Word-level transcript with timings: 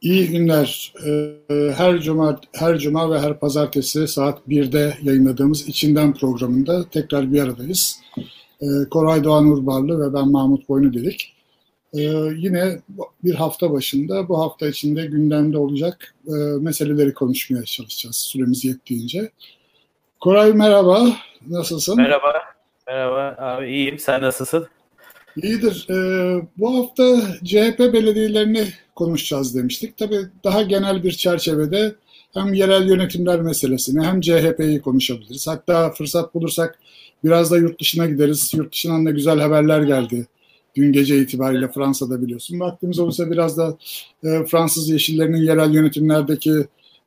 İyi 0.00 0.28
günler. 0.28 0.92
Ee, 1.06 1.72
her 1.76 1.98
cuma, 1.98 2.40
her 2.52 2.78
cuma 2.78 3.10
ve 3.10 3.18
her 3.18 3.38
pazartesi 3.40 4.08
saat 4.08 4.38
1'de 4.48 4.94
yayınladığımız 5.02 5.68
İçinden 5.68 6.14
programında 6.14 6.88
tekrar 6.88 7.32
bir 7.32 7.42
aradayız. 7.42 8.00
Ee, 8.60 8.66
Koray 8.90 9.24
Doğan 9.24 9.46
Urbarlı 9.50 10.00
ve 10.00 10.14
ben 10.14 10.28
Mahmut 10.30 10.68
Boynu 10.68 10.92
dedik. 10.92 11.36
Ee, 11.94 12.00
yine 12.36 12.78
bir 13.24 13.34
hafta 13.34 13.72
başında 13.72 14.28
bu 14.28 14.40
hafta 14.40 14.66
içinde 14.68 15.06
gündemde 15.06 15.58
olacak 15.58 16.14
e, 16.26 16.32
meseleleri 16.60 17.14
konuşmaya 17.14 17.64
çalışacağız 17.64 18.16
süremiz 18.16 18.64
yettiğince. 18.64 19.30
Koray 20.20 20.52
merhaba, 20.52 21.08
nasılsın? 21.48 21.96
Merhaba, 21.96 22.32
merhaba 22.86 23.36
abi 23.38 23.66
iyiyim. 23.66 23.98
Sen 23.98 24.22
nasılsın? 24.22 24.68
İyidir. 25.36 25.86
Ee, 25.90 26.42
bu 26.58 26.76
hafta 26.78 27.20
CHP 27.44 27.78
belediyelerini 27.78 28.68
konuşacağız 28.96 29.54
demiştik. 29.54 29.96
Tabii 29.96 30.20
daha 30.44 30.62
genel 30.62 31.02
bir 31.02 31.12
çerçevede 31.12 31.94
hem 32.34 32.54
yerel 32.54 32.88
yönetimler 32.88 33.40
meselesini 33.40 34.06
hem 34.06 34.20
CHP'yi 34.20 34.80
konuşabiliriz. 34.80 35.46
Hatta 35.46 35.90
fırsat 35.90 36.34
bulursak 36.34 36.78
biraz 37.24 37.50
da 37.50 37.58
yurt 37.58 37.80
dışına 37.80 38.06
gideriz. 38.06 38.54
Yurt 38.54 38.72
dışından 38.72 39.06
da 39.06 39.10
güzel 39.10 39.40
haberler 39.40 39.82
geldi. 39.82 40.26
Dün 40.76 40.92
gece 40.92 41.18
itibariyle 41.18 41.68
Fransa'da 41.72 42.22
biliyorsun. 42.22 42.60
Vaktimiz 42.60 42.98
olursa 42.98 43.30
biraz 43.30 43.58
da 43.58 43.78
e, 44.24 44.44
Fransız 44.44 44.88
yeşillerinin 44.88 45.42
yerel 45.42 45.74
yönetimlerdeki 45.74 46.52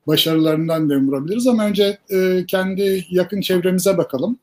başarılarından 0.07 0.89
da 0.89 0.97
vurabiliriz. 0.97 1.47
Ama 1.47 1.65
önce 1.67 1.97
e, 2.09 2.45
kendi 2.47 3.05
yakın 3.09 3.41
çevremize 3.41 3.97
bakalım. 3.97 4.39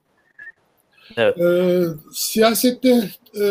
Evet. 1.16 1.40
E, 1.40 1.82
siyasette 2.12 3.10
e, 3.40 3.44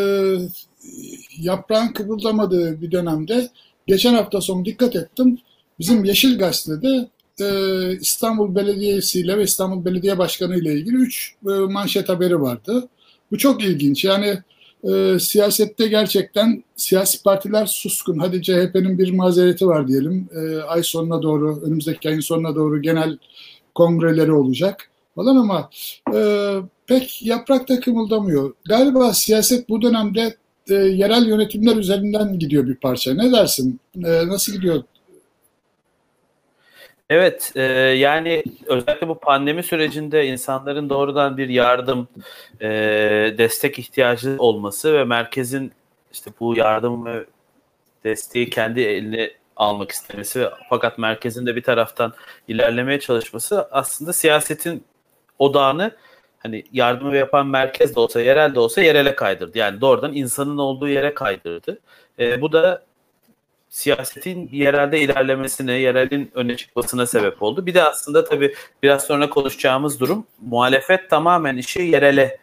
yaprağın 1.39 1.87
kıpırdamadığı 1.87 2.81
bir 2.81 2.91
dönemde 2.91 3.49
geçen 3.87 4.13
hafta 4.13 4.41
sonu 4.41 4.65
dikkat 4.65 4.95
ettim. 4.95 5.39
Bizim 5.79 6.03
Yeşil 6.03 6.39
Gazete'de 6.39 7.09
e, 7.41 7.97
İstanbul 8.01 8.55
Belediyesi 8.55 9.19
ile 9.19 9.37
ve 9.37 9.43
İstanbul 9.43 9.85
Belediye 9.85 10.17
Başkanı 10.17 10.57
ile 10.57 10.73
ilgili 10.73 10.95
üç 10.95 11.35
e, 11.47 11.49
manşet 11.49 12.09
haberi 12.09 12.41
vardı. 12.41 12.87
Bu 13.31 13.37
çok 13.37 13.63
ilginç. 13.63 14.05
Yani 14.05 14.37
e, 14.83 15.19
siyasette 15.19 15.87
gerçekten 15.87 16.63
siyasi 16.75 17.23
partiler 17.23 17.65
suskun. 17.65 18.19
Hadi 18.19 18.41
CHP'nin 18.41 18.97
bir 18.97 19.11
mazereti 19.11 19.67
var 19.67 19.87
diyelim. 19.87 20.29
E, 20.35 20.61
ay 20.61 20.83
sonuna 20.83 21.21
doğru, 21.21 21.61
önümüzdeki 21.61 22.09
ayın 22.09 22.19
sonuna 22.19 22.55
doğru 22.55 22.81
genel 22.81 23.17
kongreleri 23.75 24.31
olacak 24.31 24.89
falan 25.15 25.35
ama 25.35 25.69
e, 26.13 26.19
pek 26.89 27.25
yaprak 27.25 27.69
da 27.69 27.79
kımıldamıyor. 27.79 28.53
Galiba 28.65 29.13
siyaset 29.13 29.69
bu 29.69 29.81
dönemde 29.81 30.35
e, 30.69 30.73
yerel 30.73 31.27
yönetimler 31.27 31.75
üzerinden 31.75 32.39
gidiyor 32.39 32.67
bir 32.67 32.75
parça. 32.75 33.13
Ne 33.13 33.31
dersin? 33.31 33.79
E, 34.05 34.27
nasıl 34.27 34.53
gidiyor? 34.53 34.83
Evet, 37.09 37.51
e, 37.55 37.61
yani 37.97 38.43
özellikle 38.65 39.07
bu 39.07 39.19
pandemi 39.19 39.63
sürecinde 39.63 40.27
insanların 40.27 40.89
doğrudan 40.89 41.37
bir 41.37 41.49
yardım, 41.49 42.07
e, 42.61 42.69
destek 43.37 43.79
ihtiyacı 43.79 44.35
olması 44.39 44.93
ve 44.93 45.03
merkezin 45.03 45.71
işte 46.11 46.31
bu 46.39 46.55
yardım 46.55 47.05
ve 47.05 47.25
desteği 48.03 48.49
kendi 48.49 48.81
eline 48.81 49.31
almak 49.55 49.91
istemesi 49.91 50.45
fakat 50.69 50.97
merkezin 50.97 51.45
de 51.45 51.55
bir 51.55 51.63
taraftan 51.63 52.13
ilerlemeye 52.47 52.99
çalışması 52.99 53.67
aslında 53.71 54.13
siyasetin 54.13 54.83
odağını 55.39 55.91
hani 56.39 56.63
yardımı 56.71 57.15
yapan 57.15 57.47
merkez 57.47 57.95
de 57.95 57.99
olsa 57.99 58.21
yerel 58.21 58.55
de 58.55 58.59
olsa 58.59 58.81
yerele 58.81 59.15
kaydırdı. 59.15 59.57
Yani 59.57 59.81
doğrudan 59.81 60.13
insanın 60.13 60.57
olduğu 60.57 60.87
yere 60.87 61.13
kaydırdı. 61.13 61.79
E, 62.19 62.41
bu 62.41 62.51
da 62.51 62.83
siyasetin 63.69 64.49
yerelde 64.51 64.99
ilerlemesine, 64.99 65.73
yerelin 65.73 66.31
öne 66.33 66.57
çıkmasına 66.57 67.05
sebep 67.05 67.43
oldu. 67.43 67.65
Bir 67.65 67.73
de 67.73 67.83
aslında 67.83 68.23
tabii 68.23 68.55
biraz 68.83 69.03
sonra 69.03 69.29
konuşacağımız 69.29 69.99
durum 69.99 70.27
muhalefet 70.41 71.09
tamamen 71.09 71.57
işi 71.57 71.81
yerele 71.81 72.37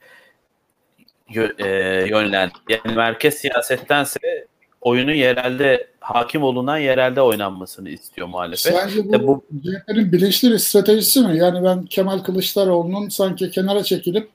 e, 1.59 1.67
yönlendi. 2.09 2.55
Yani 2.69 2.97
merkez 2.97 3.35
siyasettense 3.35 4.47
oyunu 4.87 5.13
yerelde 5.13 5.87
hakim 6.01 6.43
olunan 6.43 6.79
yerelde 6.79 7.21
oynanmasını 7.21 7.89
istiyor 7.89 8.29
muhalefet. 8.29 8.75
Sence 8.75 9.09
bu, 9.09 9.45
bu 9.51 9.63
CHP'nin 9.63 10.13
bilinçli 10.13 10.51
bir 10.51 10.59
stratejisi 10.59 11.21
mi? 11.21 11.39
Yani 11.39 11.65
ben 11.65 11.85
Kemal 11.85 12.19
Kılıçdaroğlu'nun 12.19 13.09
sanki 13.09 13.51
kenara 13.51 13.83
çekilip 13.83 14.29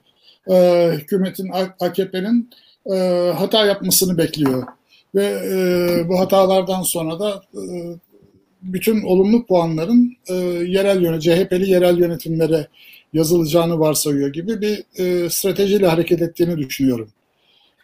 e, 0.50 0.88
hükümetin 0.92 1.50
AKP'nin 1.80 2.50
e, 2.92 2.96
hata 3.38 3.66
yapmasını 3.66 4.18
bekliyor. 4.18 4.66
Ve 5.14 5.24
e, 5.24 6.08
bu 6.08 6.20
hatalardan 6.20 6.82
sonra 6.82 7.20
da 7.20 7.42
e, 7.54 7.62
bütün 8.62 9.02
olumlu 9.02 9.46
puanların 9.46 10.16
e, 10.26 10.34
yerel 10.66 11.02
yönet 11.02 11.22
CHP'li 11.22 11.70
yerel 11.70 11.98
yönetimlere 11.98 12.66
yazılacağını 13.12 13.80
varsayıyor 13.80 14.32
gibi 14.32 14.60
bir 14.60 14.84
e, 14.96 15.30
stratejiyle 15.30 15.86
hareket 15.86 16.22
ettiğini 16.22 16.58
düşünüyorum. 16.58 17.10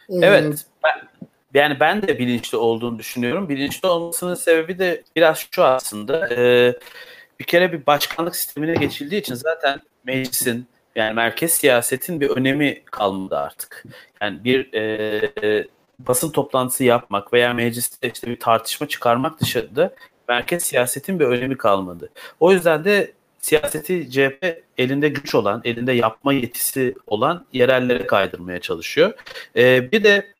E, 0.09 0.15
evet. 0.21 0.65
Ben, 0.83 1.08
yani 1.53 1.79
ben 1.79 2.01
de 2.01 2.19
bilinçli 2.19 2.57
olduğunu 2.57 2.99
düşünüyorum. 2.99 3.49
Bilinçli 3.49 3.87
olmasının 3.87 4.35
sebebi 4.35 4.79
de 4.79 5.03
biraz 5.15 5.47
şu 5.51 5.63
aslında. 5.63 6.29
E, 6.35 6.73
bir 7.39 7.45
kere 7.45 7.73
bir 7.73 7.85
başkanlık 7.85 8.35
sistemine 8.35 8.73
geçildiği 8.73 9.21
için 9.21 9.35
zaten 9.35 9.81
meclisin 10.03 10.67
yani 10.95 11.13
merkez 11.13 11.51
siyasetin 11.51 12.21
bir 12.21 12.29
önemi 12.29 12.83
kalmadı 12.85 13.37
artık. 13.37 13.83
Yani 14.21 14.43
bir 14.43 14.73
e, 14.73 15.67
basın 15.99 16.31
toplantısı 16.31 16.83
yapmak 16.83 17.33
veya 17.33 17.53
mecliste 17.53 18.11
işte 18.13 18.27
bir 18.27 18.39
tartışma 18.39 18.87
çıkarmak 18.87 19.41
dışında 19.41 19.93
merkez 20.27 20.63
siyasetin 20.63 21.19
bir 21.19 21.25
önemi 21.25 21.57
kalmadı. 21.57 22.09
O 22.39 22.51
yüzden 22.51 22.85
de 22.85 23.11
siyaseti 23.39 24.11
CHP 24.11 24.63
elinde 24.77 25.09
güç 25.09 25.35
olan, 25.35 25.61
elinde 25.63 25.91
yapma 25.91 26.33
yetisi 26.33 26.95
olan 27.07 27.45
yerellere 27.53 28.07
kaydırmaya 28.07 28.59
çalışıyor. 28.59 29.13
Ee, 29.55 29.91
bir 29.91 30.03
de 30.03 30.33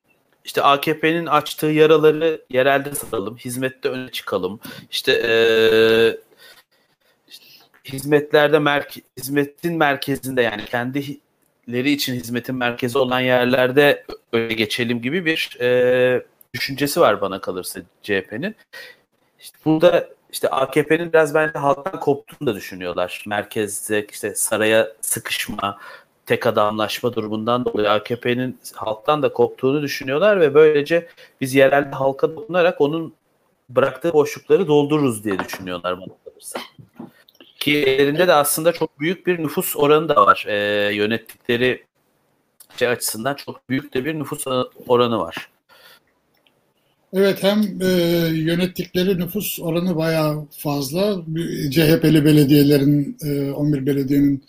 işte 0.49 0.61
AKP'nin 0.61 1.25
açtığı 1.25 1.67
yaraları 1.67 2.41
yerelde 2.49 2.95
saralım, 2.95 3.37
hizmette 3.37 3.89
öne 3.89 4.11
çıkalım. 4.11 4.59
İşte, 4.91 5.11
ee, 5.11 6.17
işte 7.27 7.45
hizmetlerde 7.85 8.59
merke, 8.59 9.01
hizmetin 9.17 9.77
merkezinde 9.77 10.41
yani 10.41 10.65
kendileri 10.65 11.91
için 11.91 12.13
hizmetin 12.13 12.55
merkezi 12.55 12.97
olan 12.97 13.19
yerlerde 13.19 14.05
öne 14.31 14.53
geçelim 14.53 15.01
gibi 15.01 15.25
bir 15.25 15.57
e, 15.61 16.25
düşüncesi 16.53 16.99
var 17.01 17.21
bana 17.21 17.41
kalırsa 17.41 17.79
CHP'nin. 18.03 18.55
İşte 19.39 19.57
burada 19.65 20.09
işte 20.31 20.49
AKP'nin 20.49 21.13
biraz 21.13 21.33
bence 21.33 21.59
halktan 21.59 21.99
koptuğunu 21.99 22.49
da 22.49 22.55
düşünüyorlar. 22.55 23.23
Merkezde 23.27 24.07
işte 24.11 24.35
saraya 24.35 24.87
sıkışma, 25.01 25.77
tek 26.29 26.47
adamlaşma 26.47 27.13
durumundan 27.13 27.65
dolayı 27.65 27.91
AKP'nin 27.91 28.59
halktan 28.75 29.23
da 29.23 29.33
koptuğunu 29.33 29.81
düşünüyorlar 29.81 30.39
ve 30.39 30.53
böylece 30.53 31.07
biz 31.41 31.55
yerelde 31.55 31.95
halka 31.95 32.35
dokunarak 32.35 32.81
onun 32.81 33.13
bıraktığı 33.69 34.13
boşlukları 34.13 34.67
doldururuz 34.67 35.23
diye 35.23 35.39
düşünüyorlar 35.39 35.97
bana 35.97 36.13
kalırsa. 36.25 36.59
Ki 37.59 37.77
ellerinde 37.77 38.27
de 38.27 38.33
aslında 38.33 38.71
çok 38.71 38.99
büyük 38.99 39.27
bir 39.27 39.39
nüfus 39.39 39.75
oranı 39.77 40.09
da 40.09 40.15
var. 40.25 40.45
E, 40.47 40.55
yönettikleri 40.95 41.83
şey 42.77 42.87
açısından 42.87 43.35
çok 43.35 43.69
büyük 43.69 43.93
de 43.93 44.05
bir 44.05 44.19
nüfus 44.19 44.47
oranı 44.87 45.19
var. 45.19 45.49
Evet 47.13 47.43
hem 47.43 47.59
e, 47.81 47.87
yönettikleri 48.33 49.17
nüfus 49.17 49.59
oranı 49.59 49.95
bayağı 49.95 50.45
fazla. 50.51 51.21
CHP'li 51.71 52.25
belediyelerin, 52.25 53.17
e, 53.25 53.51
11 53.51 53.85
belediyenin 53.85 54.43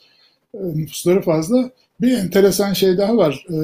nüfusları 0.55 1.22
fazla. 1.22 1.71
Bir 2.00 2.12
enteresan 2.12 2.72
şey 2.72 2.99
daha 2.99 3.16
var. 3.16 3.44
E, 3.49 3.56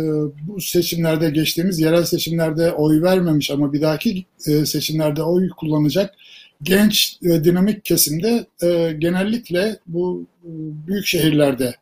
bu 0.49 0.61
seçimlerde 0.61 1.31
geçtiğimiz 1.31 1.81
yerel 1.81 2.05
seçimlerde 2.05 2.73
oy 2.73 3.03
vermemiş 3.03 3.51
ama 3.51 3.73
bir 3.73 3.81
dahaki 3.81 4.25
e, 4.47 4.67
seçimlerde 4.67 5.23
oy 5.23 5.49
kullanacak 5.49 6.15
genç 6.63 7.19
dinamik 7.23 7.85
kesimde 7.85 8.47
e, 8.63 8.93
genellikle 8.99 9.79
bu 9.87 10.27
e, 10.45 10.51
büyük 10.87 11.07
şehirlerde 11.07 11.75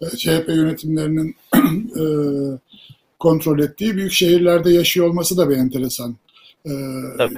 e, 0.00 0.16
CHP 0.16 0.48
yönetimlerinin 0.48 1.36
e, 2.00 2.04
kontrol 3.18 3.58
ettiği 3.58 3.96
büyük 3.96 4.12
şehirlerde 4.12 4.72
yaşıyor 4.72 5.08
olması 5.08 5.36
da 5.36 5.50
bir 5.50 5.56
enteresan 5.56 6.16
e, 6.66 6.72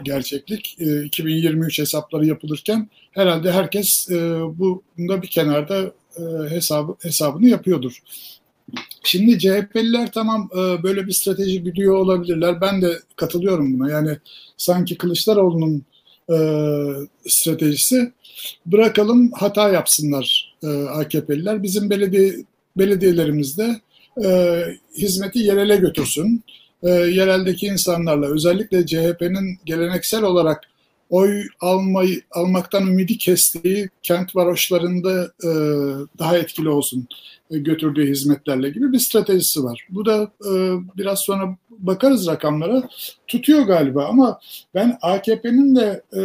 gerçeklik. 0.02 0.76
E, 0.80 1.04
2023 1.04 1.78
hesapları 1.78 2.26
yapılırken 2.26 2.88
herhalde 3.10 3.52
herkes 3.52 4.10
e, 4.10 4.40
bunda 4.58 5.22
bir 5.22 5.28
kenarda 5.28 5.92
e, 6.16 6.50
hesabı 6.50 6.94
hesabını 7.02 7.48
yapıyordur. 7.48 8.02
Şimdi 9.04 9.38
CHP'liler 9.38 10.12
tamam 10.12 10.50
e, 10.52 10.82
böyle 10.82 11.06
bir 11.06 11.12
strateji 11.12 11.62
gidiyor 11.62 11.94
olabilirler. 11.94 12.60
Ben 12.60 12.82
de 12.82 12.98
katılıyorum 13.16 13.74
buna. 13.74 13.90
Yani 13.90 14.18
sanki 14.56 14.98
Kılıçdaroğlu'nun 14.98 15.84
e, 16.30 16.36
stratejisi 17.26 18.12
bırakalım 18.66 19.32
hata 19.32 19.70
yapsınlar 19.70 20.56
e, 20.62 20.66
AKP'liler. 20.68 21.62
Bizim 21.62 21.90
belediye 21.90 22.34
belediyelerimizde 22.76 23.80
e, 24.24 24.62
hizmeti 24.96 25.38
yerele 25.38 25.76
götürsün. 25.76 26.44
Yereldeki 26.82 27.66
insanlarla 27.66 28.26
özellikle 28.26 28.86
CHP'nin 28.86 29.58
geleneksel 29.64 30.22
olarak 30.22 30.60
oy 31.10 31.42
almayı 31.60 32.22
almaktan 32.30 32.86
ümidi 32.86 33.18
kestiği 33.18 33.88
kent 34.02 34.36
varoşlarında 34.36 35.24
e, 35.24 35.50
daha 36.18 36.38
etkili 36.38 36.68
olsun 36.68 37.08
e, 37.50 37.58
götürdüğü 37.58 38.10
hizmetlerle 38.10 38.70
gibi 38.70 38.92
bir 38.92 38.98
stratejisi 38.98 39.64
var. 39.64 39.86
Bu 39.90 40.06
da 40.06 40.30
e, 40.44 40.52
biraz 40.96 41.18
sonra 41.18 41.56
bakarız 41.70 42.26
rakamlara 42.26 42.88
tutuyor 43.26 43.62
galiba 43.62 44.06
ama 44.06 44.40
ben 44.74 44.98
AKP'nin 45.02 45.76
de 45.76 46.02
e, 46.12 46.22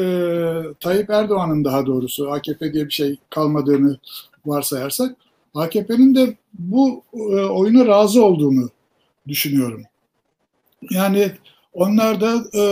Tayyip 0.80 1.10
Erdoğan'ın 1.10 1.64
daha 1.64 1.86
doğrusu 1.86 2.32
AKP 2.32 2.74
diye 2.74 2.86
bir 2.86 2.94
şey 2.94 3.18
kalmadığını 3.30 3.98
varsayarsak 4.46 5.16
AKP'nin 5.56 6.16
de 6.16 6.36
bu 6.54 7.04
e, 7.14 7.36
oyuna 7.36 7.88
razı 7.88 8.26
olduğunu 8.26 8.70
düşünüyorum. 9.28 9.84
Yani 10.92 11.32
onlar 11.74 12.22
da 12.22 12.44
e, 12.60 12.64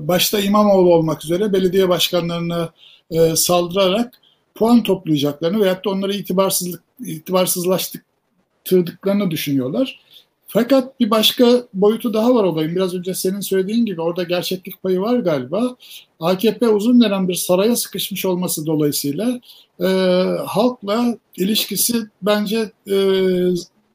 başta 0.00 0.40
İmamoğlu 0.40 0.94
olmak 0.94 1.24
üzere 1.24 1.52
belediye 1.52 1.88
başkanlarına 1.88 2.72
e, 3.10 3.36
saldırarak 3.36 4.20
puan 4.54 4.82
toplayacaklarını 4.82 5.60
veyahut 5.60 5.84
da 5.84 5.90
onları 5.90 6.14
itibarsızlık 6.14 6.82
itibarsızlaştırdıklarını 7.00 9.30
düşünüyorlar. 9.30 10.00
Fakat 10.46 11.00
bir 11.00 11.10
başka 11.10 11.64
boyutu 11.74 12.14
daha 12.14 12.34
var 12.34 12.44
olayın. 12.44 12.76
Biraz 12.76 12.94
önce 12.94 13.14
senin 13.14 13.40
söylediğin 13.40 13.86
gibi 13.86 14.00
orada 14.00 14.22
gerçeklik 14.22 14.82
payı 14.82 15.00
var 15.00 15.18
galiba. 15.18 15.76
AKP 16.20 16.68
uzun 16.68 17.00
dönem 17.00 17.28
bir 17.28 17.34
saraya 17.34 17.76
sıkışmış 17.76 18.24
olması 18.24 18.66
dolayısıyla 18.66 19.40
e, 19.80 19.86
halkla 20.46 21.18
ilişkisi 21.36 22.02
bence 22.22 22.72
e, 22.90 22.96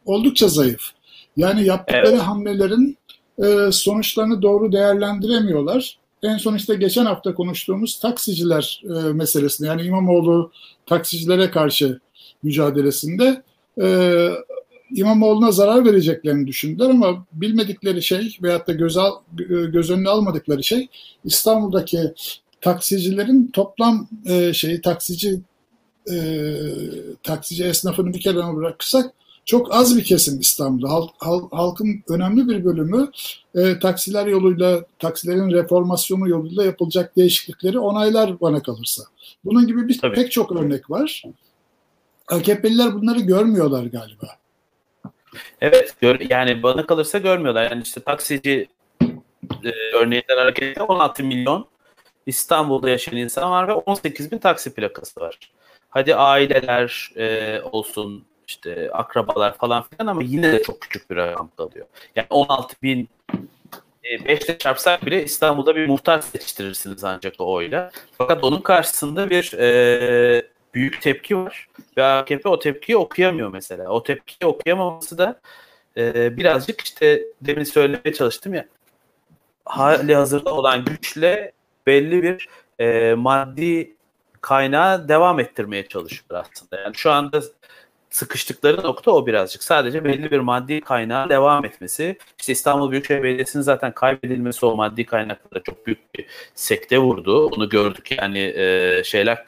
oldukça 0.05 0.47
zayıf. 0.47 0.81
Yani 1.37 1.65
yaptıkları 1.65 2.07
evet. 2.07 2.21
hamlelerin 2.21 2.98
e, 3.43 3.71
sonuçlarını 3.71 4.41
doğru 4.41 4.71
değerlendiremiyorlar. 4.71 5.97
En 6.23 6.37
son 6.37 6.55
işte 6.55 6.75
geçen 6.75 7.05
hafta 7.05 7.33
konuştuğumuz 7.33 7.99
taksiciler 7.99 8.83
e, 8.83 9.13
meselesinde 9.13 9.67
yani 9.67 9.81
İmamoğlu 9.81 10.51
taksicilere 10.85 11.51
karşı 11.51 11.99
mücadelesinde 12.43 13.43
e, 13.81 14.29
İmamoğlu'na 14.91 15.51
zarar 15.51 15.85
vereceklerini 15.85 16.47
düşündüler 16.47 16.89
ama 16.89 17.25
bilmedikleri 17.33 18.01
şey 18.01 18.37
veyahut 18.43 18.67
da 18.67 18.71
göz, 18.71 18.97
al, 18.97 19.11
göz 19.73 19.91
önüne 19.91 20.09
almadıkları 20.09 20.63
şey 20.63 20.87
İstanbul'daki 21.25 22.13
taksicilerin 22.61 23.47
toplam 23.53 24.07
e, 24.25 24.53
şeyi 24.53 24.81
taksici 24.81 25.39
e, 26.11 26.15
taksici 27.23 27.63
esnafını 27.63 28.13
bir 28.13 28.19
kenara 28.19 28.55
bırakırsak 28.55 29.13
çok 29.49 29.75
az 29.75 29.97
bir 29.97 30.03
kesim 30.03 30.39
İstanbul'da. 30.39 30.89
Halk, 30.89 31.09
halk, 31.17 31.53
halkın 31.53 32.03
önemli 32.09 32.47
bir 32.47 32.65
bölümü 32.65 33.11
e, 33.55 33.79
taksiler 33.79 34.27
yoluyla, 34.27 34.85
taksilerin 34.99 35.51
reformasyonu 35.51 36.29
yoluyla 36.29 36.65
yapılacak 36.65 37.15
değişiklikleri 37.15 37.79
onaylar 37.79 38.41
bana 38.41 38.63
kalırsa. 38.63 39.03
Bunun 39.45 39.67
gibi 39.67 39.87
bir 39.87 39.99
Tabii. 39.99 40.15
pek 40.15 40.31
çok 40.31 40.51
örnek 40.51 40.89
var. 40.89 41.23
AKP'liler 42.27 42.93
bunları 42.93 43.19
görmüyorlar 43.19 43.83
galiba. 43.83 44.27
Evet, 45.61 45.95
gör, 46.01 46.19
yani 46.29 46.63
bana 46.63 46.85
kalırsa 46.85 47.17
görmüyorlar. 47.17 47.71
Yani 47.71 47.83
işte 47.83 48.01
taksici 48.01 48.67
e, 49.63 49.71
örneğinden 49.93 50.37
hareketle 50.37 50.81
16 50.81 51.23
milyon 51.23 51.67
İstanbul'da 52.25 52.89
yaşayan 52.89 53.17
insan 53.17 53.51
var 53.51 53.67
ve 53.67 53.73
18 53.73 54.31
bin 54.31 54.37
taksi 54.37 54.73
plakası 54.73 55.19
var. 55.19 55.39
Hadi 55.89 56.15
aileler 56.15 57.11
e, 57.17 57.59
olsun, 57.61 58.25
işte 58.49 58.89
akrabalar 58.93 59.57
falan 59.57 59.83
filan 59.83 60.07
ama 60.07 60.23
yine 60.23 60.51
de 60.51 60.63
çok 60.63 60.81
küçük 60.81 61.09
bir 61.09 61.15
rakam 61.15 61.49
kalıyor. 61.57 61.85
Yani 62.15 62.27
16 62.29 62.75
bin 62.83 63.09
5 64.03 64.41
ile 64.41 64.57
çarpsak 64.57 65.05
bile 65.05 65.23
İstanbul'da 65.23 65.75
bir 65.75 65.87
muhtar 65.87 66.21
seçtirirsiniz 66.21 67.03
ancak 67.03 67.33
o 67.39 67.51
oyla. 67.51 67.91
Fakat 68.17 68.43
onun 68.43 68.61
karşısında 68.61 69.29
bir 69.29 69.53
e, 69.53 70.47
büyük 70.73 71.01
tepki 71.01 71.37
var 71.37 71.67
ve 71.97 72.03
AKP 72.03 72.49
o 72.49 72.59
tepkiyi 72.59 72.97
okuyamıyor 72.97 73.49
mesela. 73.49 73.89
O 73.89 74.03
tepkiyi 74.03 74.49
okuyamaması 74.49 75.17
da 75.17 75.39
e, 75.97 76.37
birazcık 76.37 76.81
işte 76.81 77.23
demin 77.41 77.63
söylemeye 77.63 78.13
çalıştım 78.13 78.53
ya 78.53 78.65
hali 79.65 80.15
hazırda 80.15 80.53
olan 80.53 80.85
güçle 80.85 81.51
belli 81.87 82.23
bir 82.23 82.49
e, 82.79 83.13
maddi 83.13 83.95
kaynağı 84.41 85.07
devam 85.07 85.39
ettirmeye 85.39 85.87
çalışıyor 85.87 86.45
aslında. 86.45 86.81
Yani 86.81 86.95
şu 86.95 87.11
anda 87.11 87.41
sıkıştıkları 88.09 88.83
nokta 88.83 89.11
o 89.11 89.27
birazcık. 89.27 89.63
Sadece 89.63 90.03
belli 90.03 90.31
bir 90.31 90.39
maddi 90.39 90.81
kaynağı 90.81 91.29
devam 91.29 91.65
etmesi. 91.65 92.17
İşte 92.39 92.53
İstanbul 92.53 92.91
Büyükşehir 92.91 93.23
Belediyesi'nin 93.23 93.63
zaten 93.63 93.91
kaybedilmesi 93.91 94.65
o 94.65 94.75
maddi 94.75 95.05
kaynaklara 95.05 95.63
çok 95.63 95.87
büyük 95.87 96.15
bir 96.15 96.25
sekte 96.55 96.97
vurdu. 96.99 97.47
Onu 97.47 97.69
gördük 97.69 98.11
yani 98.17 98.39
e, 98.39 99.01
şeyler 99.03 99.43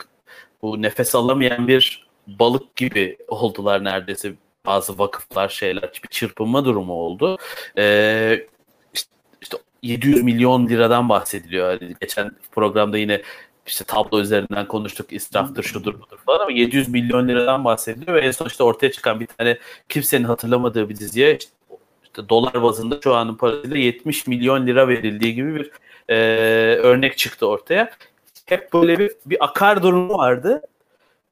bu 0.61 0.81
nefes 0.81 1.15
alamayan 1.15 1.67
bir 1.67 2.07
balık 2.27 2.75
gibi 2.75 3.17
oldular 3.27 3.83
neredeyse 3.83 4.33
bazı 4.65 4.99
vakıflar 4.99 5.49
şeyler 5.49 5.91
bir 6.03 6.09
çırpınma 6.09 6.65
durumu 6.65 6.93
oldu. 6.93 7.37
Ee, 7.77 8.47
işte, 8.93 9.11
işte 9.41 9.57
700 9.83 10.23
milyon 10.23 10.67
liradan 10.67 11.09
bahsediliyor. 11.09 11.71
Yani 11.81 11.95
geçen 12.01 12.31
programda 12.51 12.97
yine 12.97 13.21
işte 13.67 13.85
tablo 13.85 14.19
üzerinden 14.19 14.67
konuştuk 14.67 15.13
israftır 15.13 15.63
şudur 15.63 15.93
budur 15.93 16.17
falan 16.25 16.39
ama 16.39 16.51
700 16.51 16.89
milyon 16.89 17.27
liradan 17.27 17.65
bahsediliyor 17.65 18.17
ve 18.17 18.21
en 18.21 18.31
son 18.31 18.45
işte 18.45 18.63
ortaya 18.63 18.91
çıkan 18.91 19.19
bir 19.19 19.27
tane 19.27 19.57
kimsenin 19.89 20.23
hatırlamadığı 20.23 20.89
bir 20.89 20.95
diziye 20.95 21.37
işte, 21.37 21.51
işte 22.03 22.29
dolar 22.29 22.63
bazında 22.63 22.99
şu 23.03 23.15
anın 23.15 23.35
parasıyla 23.35 23.77
70 23.77 24.27
milyon 24.27 24.67
lira 24.67 24.87
verildiği 24.87 25.35
gibi 25.35 25.55
bir 25.55 25.71
e, 26.09 26.15
örnek 26.75 27.17
çıktı 27.17 27.47
ortaya. 27.47 27.91
Hep 28.45 28.73
böyle 28.73 28.99
bir, 28.99 29.11
bir 29.25 29.43
akar 29.45 29.83
durumu 29.83 30.17
vardı. 30.17 30.61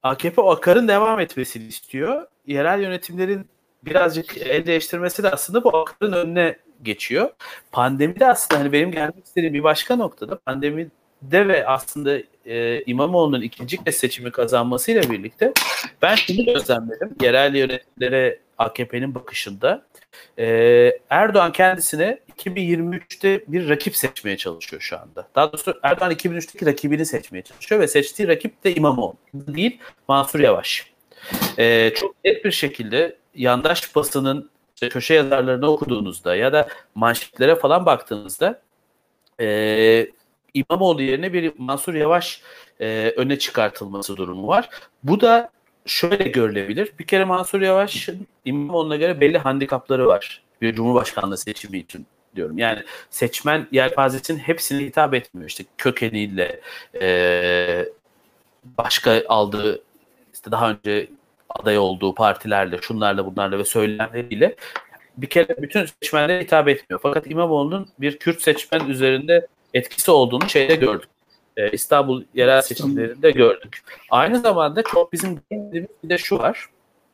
AKP 0.04 0.42
o 0.42 0.52
akarın 0.52 0.88
devam 0.88 1.20
etmesini 1.20 1.68
istiyor. 1.68 2.28
Yerel 2.48 2.82
yönetimlerin 2.82 3.48
birazcık 3.84 4.38
el 4.38 4.66
değiştirmesi 4.66 5.24
de 5.24 5.30
aslında 5.30 5.64
bu 5.64 5.78
akarın 5.78 6.14
önüne 6.14 6.58
geçiyor. 6.84 7.30
Pandemide 7.72 8.28
aslında 8.28 8.60
hani 8.62 8.72
benim 8.72 8.92
gelmek 8.92 9.26
istediğim 9.26 9.54
bir 9.54 9.64
başka 9.64 9.96
noktada 9.96 10.40
pandemi 10.40 10.90
de 11.22 11.48
ve 11.48 11.68
aslında 11.68 12.18
e, 12.46 12.84
İmamoğlu'nun 12.86 13.42
ikinci 13.42 13.84
kez 13.84 13.96
seçimi 13.96 14.32
kazanmasıyla 14.32 15.02
birlikte 15.02 15.54
ben 16.02 16.16
şunu 16.16 16.46
gözlemledim. 16.46 17.16
Yerel 17.22 17.56
yönetimlere 17.56 18.40
AKP'nin 18.58 19.16
bakışında 19.16 19.86
e, 20.40 20.46
Erdoğan 21.10 21.52
kendisine 21.52 22.20
2023'te 22.38 23.44
bir 23.48 23.70
rakip 23.70 23.96
seçmeye 23.96 24.38
çalışıyor 24.38 24.82
şu 24.82 25.00
anda. 25.00 25.28
Daha 25.36 25.52
doğrusu 25.52 25.80
Erdoğan 25.84 26.12
2003'teki 26.12 26.66
rakibini 26.66 27.06
seçmeye 27.06 27.42
çalışıyor 27.42 27.82
ve 27.82 27.88
seçtiği 27.88 28.28
rakip 28.28 28.64
de 28.64 28.76
İmamoğlu 28.76 29.16
değil 29.34 29.80
Mansur 30.08 30.40
Yavaş. 30.40 30.94
E, 31.58 31.94
çok 31.96 32.16
net 32.26 32.46
bir 32.46 32.52
şekilde 32.52 33.18
yandaş 33.36 33.96
basının 33.96 34.50
köşe 34.90 35.14
yazarlarını 35.14 35.72
okuduğunuzda 35.72 36.36
ya 36.36 36.54
da 36.54 36.68
manşetlere 36.96 37.56
falan 37.56 37.86
baktığınızda 37.86 38.62
e, 39.42 40.08
İmamoğlu 40.54 41.02
yerine 41.02 41.34
bir 41.34 41.54
Mansur 41.58 41.94
Yavaş 41.94 42.42
e, 42.82 43.14
öne 43.18 43.40
çıkartılması 43.40 44.18
durumu 44.18 44.48
var. 44.48 44.70
Bu 45.04 45.22
da 45.22 45.50
şöyle 45.86 46.24
görülebilir. 46.24 46.92
Bir 47.00 47.08
kere 47.08 47.26
Mansur 47.26 47.62
Yavaş'ın 47.62 48.28
İmamoğlu'na 48.46 48.96
göre 48.96 49.22
belli 49.22 49.38
handikapları 49.38 50.08
var. 50.08 50.44
Bir 50.62 50.76
Cumhurbaşkanlığı 50.76 51.38
seçimi 51.38 51.78
için 51.78 52.06
diyorum. 52.36 52.58
Yani 52.58 52.84
seçmen 53.10 53.68
yelpazesinin 53.72 54.40
hepsine 54.40 54.86
hitap 54.86 55.14
etmiyor. 55.14 55.50
İşte 55.50 55.64
kökeniyle, 55.78 56.62
e, 57.02 57.86
başka 58.64 59.24
aldığı 59.28 59.82
işte 60.34 60.52
daha 60.52 60.72
önce 60.72 61.08
aday 61.50 61.78
olduğu 61.78 62.16
partilerle, 62.16 62.78
şunlarla 62.82 63.26
bunlarla 63.26 63.58
ve 63.58 63.66
söylemleriyle 63.66 64.56
bir 65.22 65.30
kere 65.30 65.62
bütün 65.62 65.86
seçmenlere 65.86 66.44
hitap 66.44 66.68
etmiyor. 66.68 67.00
Fakat 67.04 67.32
İmamoğlu'nun 67.32 67.90
bir 68.00 68.20
Kürt 68.20 68.42
seçmen 68.42 68.86
üzerinde 68.90 69.48
etkisi 69.74 70.12
olduğunu 70.12 70.50
şeyde 70.50 70.76
gördük. 70.76 71.10
Ee, 71.58 71.72
İstanbul 71.72 72.24
yerel 72.34 72.62
seçimlerinde 72.62 73.32
gördük. 73.32 73.84
Aynı 74.10 74.40
zamanda 74.40 74.84
çok 74.84 75.14
bizim 75.14 75.40
bildiğimiz 75.52 75.90
bir 76.04 76.10
de 76.10 76.18
şu 76.18 76.38
var. 76.38 76.66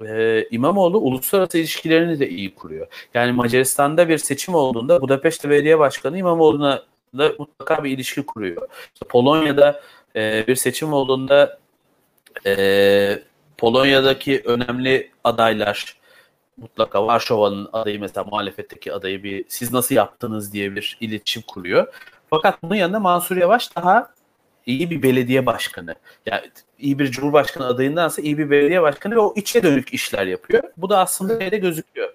Ee, 0.06 0.48
İmamoğlu 0.52 0.98
uluslararası 0.98 1.58
ilişkilerini 1.58 2.20
de 2.20 2.30
iyi 2.30 2.56
kuruyor. 2.56 2.88
Yani 3.14 3.32
Macaristan'da 3.32 4.10
bir 4.10 4.18
seçim 4.18 4.56
olduğunda 4.56 5.02
Budapeşte 5.02 5.50
Belediye 5.50 5.80
Başkanı 5.80 6.18
İmamoğlu'na 6.18 6.84
da 7.18 7.32
mutlaka 7.40 7.84
bir 7.84 7.92
ilişki 7.92 8.26
kuruyor. 8.26 8.68
İşte 8.94 9.06
Polonya'da 9.10 9.82
e, 10.16 10.44
bir 10.48 10.56
seçim 10.56 10.94
olduğunda 10.94 11.60
e, 12.46 13.20
Polonya'daki 13.58 14.42
önemli 14.46 15.12
adaylar 15.24 15.98
mutlaka 16.58 17.08
Varşova'nın 17.08 17.70
adayı 17.74 18.00
mesela 18.00 18.24
muhalefetteki 18.24 18.94
adayı 18.94 19.24
bir 19.24 19.46
siz 19.48 19.74
nasıl 19.74 19.96
yaptınız 19.96 20.54
diye 20.54 20.76
bir 20.76 20.98
iletişim 21.02 21.44
kuruyor. 21.48 21.88
Fakat 22.30 22.64
bunun 22.64 22.76
yanında 22.76 23.00
Mansur 23.00 23.38
Yavaş 23.38 23.76
daha 23.76 24.12
iyi 24.66 24.90
bir 24.90 25.04
belediye 25.04 25.46
başkanı. 25.46 25.96
Yani 26.26 26.52
iyi 26.80 27.00
bir 27.00 27.12
cumhurbaşkanı 27.12 27.66
adayındansa 27.66 28.22
iyi 28.22 28.38
bir 28.38 28.50
belediye 28.50 28.82
başkanı 28.82 29.16
ve 29.16 29.20
o 29.20 29.34
içe 29.36 29.64
dönük 29.64 29.94
işler 29.94 30.28
yapıyor. 30.28 30.64
Bu 30.78 30.90
da 30.90 31.00
aslında 31.00 31.40
şeyde 31.40 31.58
gözüküyor. 31.58 32.14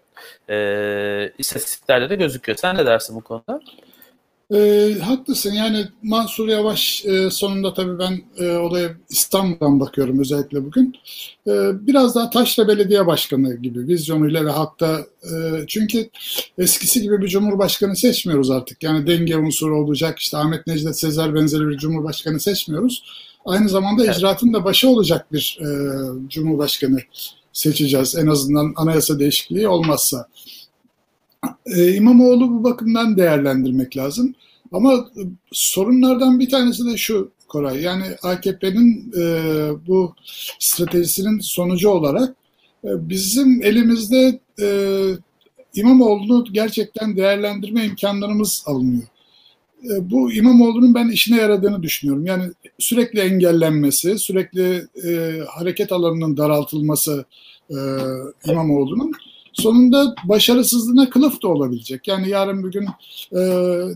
Ee, 0.50 1.32
istatistiklerde 1.38 2.10
de 2.10 2.14
gözüküyor. 2.14 2.58
Sen 2.58 2.76
ne 2.76 2.86
dersin 2.86 3.16
bu 3.16 3.20
konuda? 3.20 3.60
E, 4.54 4.90
haklısın 5.02 5.52
yani 5.52 5.84
Mansur 6.02 6.48
Yavaş 6.48 7.04
e, 7.06 7.30
sonunda 7.30 7.74
tabii 7.74 7.98
ben 7.98 8.22
e, 8.38 8.56
olaya 8.56 8.90
İstanbul'dan 9.10 9.80
bakıyorum 9.80 10.20
özellikle 10.20 10.64
bugün. 10.64 10.96
E, 11.46 11.52
biraz 11.86 12.14
daha 12.14 12.30
Taşra 12.30 12.68
Belediye 12.68 13.06
Başkanı 13.06 13.54
gibi 13.54 13.88
vizyonuyla 13.88 14.46
ve 14.46 14.50
hatta 14.50 15.00
e, 15.24 15.34
çünkü 15.66 16.10
eskisi 16.58 17.02
gibi 17.02 17.20
bir 17.20 17.28
cumhurbaşkanı 17.28 17.96
seçmiyoruz 17.96 18.50
artık. 18.50 18.82
Yani 18.82 19.06
denge 19.06 19.36
unsuru 19.36 19.84
olacak 19.84 20.18
işte 20.18 20.36
Ahmet 20.36 20.66
Necdet 20.66 20.98
Sezer 20.98 21.34
benzeri 21.34 21.68
bir 21.68 21.78
cumhurbaşkanı 21.78 22.40
seçmiyoruz. 22.40 23.04
Aynı 23.44 23.68
zamanda 23.68 24.04
evet. 24.04 24.16
icraatın 24.16 24.52
da 24.52 24.64
başı 24.64 24.88
olacak 24.88 25.32
bir 25.32 25.58
e, 25.60 25.68
cumhurbaşkanı 26.28 26.98
seçeceğiz 27.52 28.16
en 28.16 28.26
azından 28.26 28.72
anayasa 28.76 29.18
değişikliği 29.18 29.68
olmazsa. 29.68 30.28
E, 31.66 31.94
İmamoğlu 31.94 32.50
bu 32.50 32.64
bakımdan 32.64 33.16
değerlendirmek 33.16 33.96
lazım. 33.96 34.34
Ama 34.72 34.94
e, 34.94 35.22
sorunlardan 35.52 36.40
bir 36.40 36.50
tanesi 36.50 36.86
de 36.86 36.96
şu 36.96 37.30
Koray. 37.48 37.82
Yani 37.82 38.04
AKP'nin 38.22 39.12
e, 39.16 39.24
bu 39.86 40.14
stratejisinin 40.58 41.40
sonucu 41.40 41.88
olarak 41.88 42.36
e, 42.84 43.08
bizim 43.08 43.62
elimizde 43.62 44.40
e, 44.62 44.68
İmamoğlu'nu 45.74 46.44
gerçekten 46.52 47.16
değerlendirme 47.16 47.84
imkanlarımız 47.84 48.62
alınıyor. 48.66 49.02
E, 49.84 50.10
bu 50.10 50.32
İmamoğlu'nun 50.32 50.94
ben 50.94 51.08
işine 51.08 51.36
yaradığını 51.36 51.82
düşünüyorum. 51.82 52.26
Yani 52.26 52.44
sürekli 52.78 53.20
engellenmesi, 53.20 54.18
sürekli 54.18 54.86
e, 55.04 55.40
hareket 55.48 55.92
alanının 55.92 56.36
daraltılması 56.36 57.24
e, 57.70 57.76
İmamoğlu'nun 58.44 59.12
sonunda 59.52 60.14
başarısızlığına 60.24 61.10
kılıf 61.10 61.42
da 61.42 61.48
olabilecek. 61.48 62.08
Yani 62.08 62.28
yarın 62.28 62.64
bir 62.64 62.72
gün 62.72 62.88
e, 63.32 63.40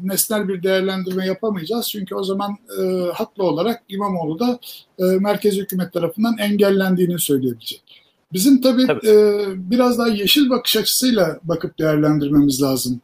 nesnel 0.02 0.48
bir 0.48 0.62
değerlendirme 0.62 1.26
yapamayacağız. 1.26 1.88
Çünkü 1.88 2.14
o 2.14 2.24
zaman 2.24 2.56
e, 2.82 2.84
haklı 3.14 3.44
olarak 3.44 3.82
İmamoğlu 3.88 4.38
da 4.38 4.58
e, 4.98 5.04
merkez 5.04 5.54
hükümet 5.54 5.92
tarafından 5.92 6.38
engellendiğini 6.38 7.18
söyleyebilecek. 7.18 7.82
Bizim 8.32 8.60
tabii, 8.60 8.86
tabii. 8.86 9.08
E, 9.08 9.44
biraz 9.70 9.98
daha 9.98 10.08
yeşil 10.08 10.50
bakış 10.50 10.76
açısıyla 10.76 11.38
bakıp 11.44 11.78
değerlendirmemiz 11.78 12.62
lazım 12.62 13.00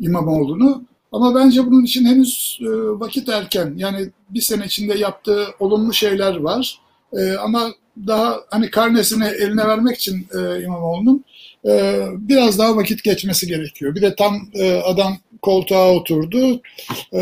İmamoğlu'nu. 0.00 0.84
Ama 1.12 1.34
bence 1.34 1.66
bunun 1.66 1.84
için 1.84 2.04
henüz 2.04 2.58
e, 2.62 2.68
vakit 3.00 3.28
erken. 3.28 3.74
Yani 3.76 4.10
bir 4.30 4.40
sene 4.40 4.66
içinde 4.66 4.98
yaptığı 4.98 5.44
olumlu 5.60 5.92
şeyler 5.92 6.36
var. 6.36 6.80
E, 7.12 7.32
ama 7.32 7.70
daha 8.06 8.40
hani 8.50 8.70
karnesini 8.70 9.24
eline 9.24 9.68
vermek 9.68 9.96
için 9.96 10.26
e, 10.34 10.62
İmamoğlu'nun 10.62 11.24
e, 11.68 12.04
biraz 12.14 12.58
daha 12.58 12.76
vakit 12.76 13.04
geçmesi 13.04 13.46
gerekiyor. 13.46 13.94
Bir 13.94 14.02
de 14.02 14.14
tam 14.14 14.48
e, 14.54 14.74
adam 14.74 15.18
koltuğa 15.42 15.92
oturdu. 15.92 16.62
E, 17.14 17.20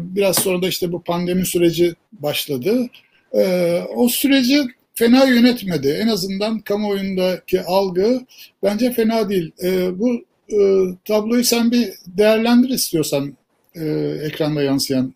biraz 0.00 0.36
sonra 0.36 0.62
da 0.62 0.68
işte 0.68 0.92
bu 0.92 1.02
pandemi 1.02 1.46
süreci 1.46 1.94
başladı. 2.12 2.86
E, 3.32 3.82
o 3.94 4.08
süreci 4.08 4.64
fena 4.94 5.24
yönetmedi. 5.24 5.88
En 5.88 6.08
azından 6.08 6.60
kamuoyundaki 6.60 7.62
algı 7.62 8.20
bence 8.62 8.92
fena 8.92 9.28
değil. 9.28 9.52
E, 9.62 9.98
bu 9.98 10.24
e, 10.52 10.58
tabloyu 11.04 11.44
sen 11.44 11.70
bir 11.70 11.92
değerlendir 12.06 12.68
istiyorsan 12.68 13.36
e, 13.74 13.84
ekranda 14.24 14.62
yansıyan 14.62 15.14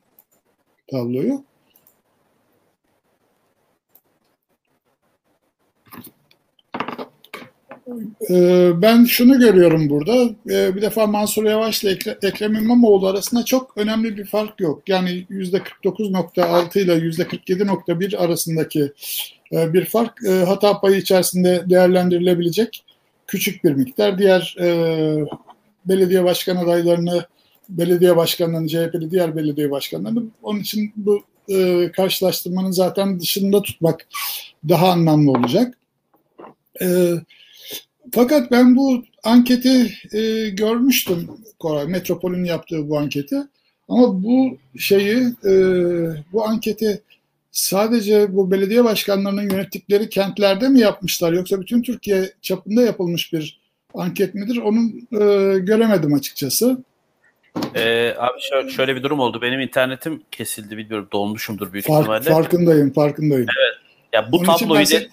tabloyu. 0.90 1.44
Ben 8.82 9.04
şunu 9.04 9.38
görüyorum 9.38 9.88
burada. 9.88 10.34
Ee, 10.50 10.76
bir 10.76 10.82
defa 10.82 11.06
Mansur 11.06 11.44
Yavaş 11.44 11.84
ile 11.84 11.98
Ekrem 12.22 12.54
İmamoğlu 12.54 13.06
arasında 13.06 13.44
çok 13.44 13.72
önemli 13.76 14.16
bir 14.16 14.24
fark 14.24 14.60
yok. 14.60 14.88
Yani 14.88 15.26
%49.6 15.30 16.78
ile 16.78 16.92
%47.1 16.92 18.16
arasındaki 18.16 18.92
e, 19.52 19.72
bir 19.72 19.84
fark 19.84 20.24
e, 20.24 20.30
hata 20.30 20.80
payı 20.80 20.96
içerisinde 20.96 21.64
değerlendirilebilecek 21.70 22.84
küçük 23.26 23.64
bir 23.64 23.72
miktar. 23.72 24.18
Diğer 24.18 24.56
e, 24.60 24.66
belediye 25.86 26.24
başkan 26.24 26.56
adaylarını, 26.56 27.26
belediye 27.68 28.16
başkanlarını, 28.16 28.68
CHP'li 28.68 29.10
diğer 29.10 29.36
belediye 29.36 29.70
başkanlarını 29.70 30.22
onun 30.42 30.60
için 30.60 30.92
bu 30.96 31.22
karşılaştırmanın 31.96 32.70
zaten 32.70 33.20
dışında 33.20 33.62
tutmak 33.62 34.06
daha 34.68 34.90
anlamlı 34.90 35.30
olacak. 35.30 35.78
Evet 36.80 37.22
fakat 38.12 38.50
ben 38.50 38.76
bu 38.76 39.04
anketi 39.24 39.92
e, 40.12 40.48
görmüştüm 40.48 41.30
Koray, 41.58 41.86
Metropol'ün 41.86 42.44
yaptığı 42.44 42.88
bu 42.88 42.98
anketi. 42.98 43.36
Ama 43.88 44.22
bu 44.22 44.58
şeyi, 44.78 45.18
e, 45.44 45.52
bu 46.32 46.44
anketi 46.44 47.02
sadece 47.52 48.34
bu 48.34 48.50
belediye 48.50 48.84
başkanlarının 48.84 49.50
yönettikleri 49.50 50.08
kentlerde 50.08 50.68
mi 50.68 50.80
yapmışlar 50.80 51.32
yoksa 51.32 51.60
bütün 51.60 51.82
Türkiye 51.82 52.32
çapında 52.42 52.82
yapılmış 52.82 53.32
bir 53.32 53.60
anket 53.94 54.34
midir? 54.34 54.56
Onu 54.56 54.78
e, 55.12 55.58
göremedim 55.58 56.14
açıkçası. 56.14 56.78
Ee, 57.74 58.14
abi 58.18 58.70
şöyle 58.70 58.96
bir 58.96 59.02
durum 59.02 59.20
oldu. 59.20 59.42
Benim 59.42 59.60
internetim 59.60 60.22
kesildi 60.30 60.76
bilmiyorum. 60.76 61.08
Dolmuşumdur 61.12 61.72
büyük 61.72 61.86
Fark, 61.86 62.00
ihtimalle. 62.00 62.30
Farkındayım, 62.30 62.92
farkındayım. 62.92 63.46
Evet. 63.58 63.76
Ya 64.12 64.32
bu 64.32 64.36
Onun 64.36 64.44
tabloyu 64.44 64.86
de, 64.86 65.08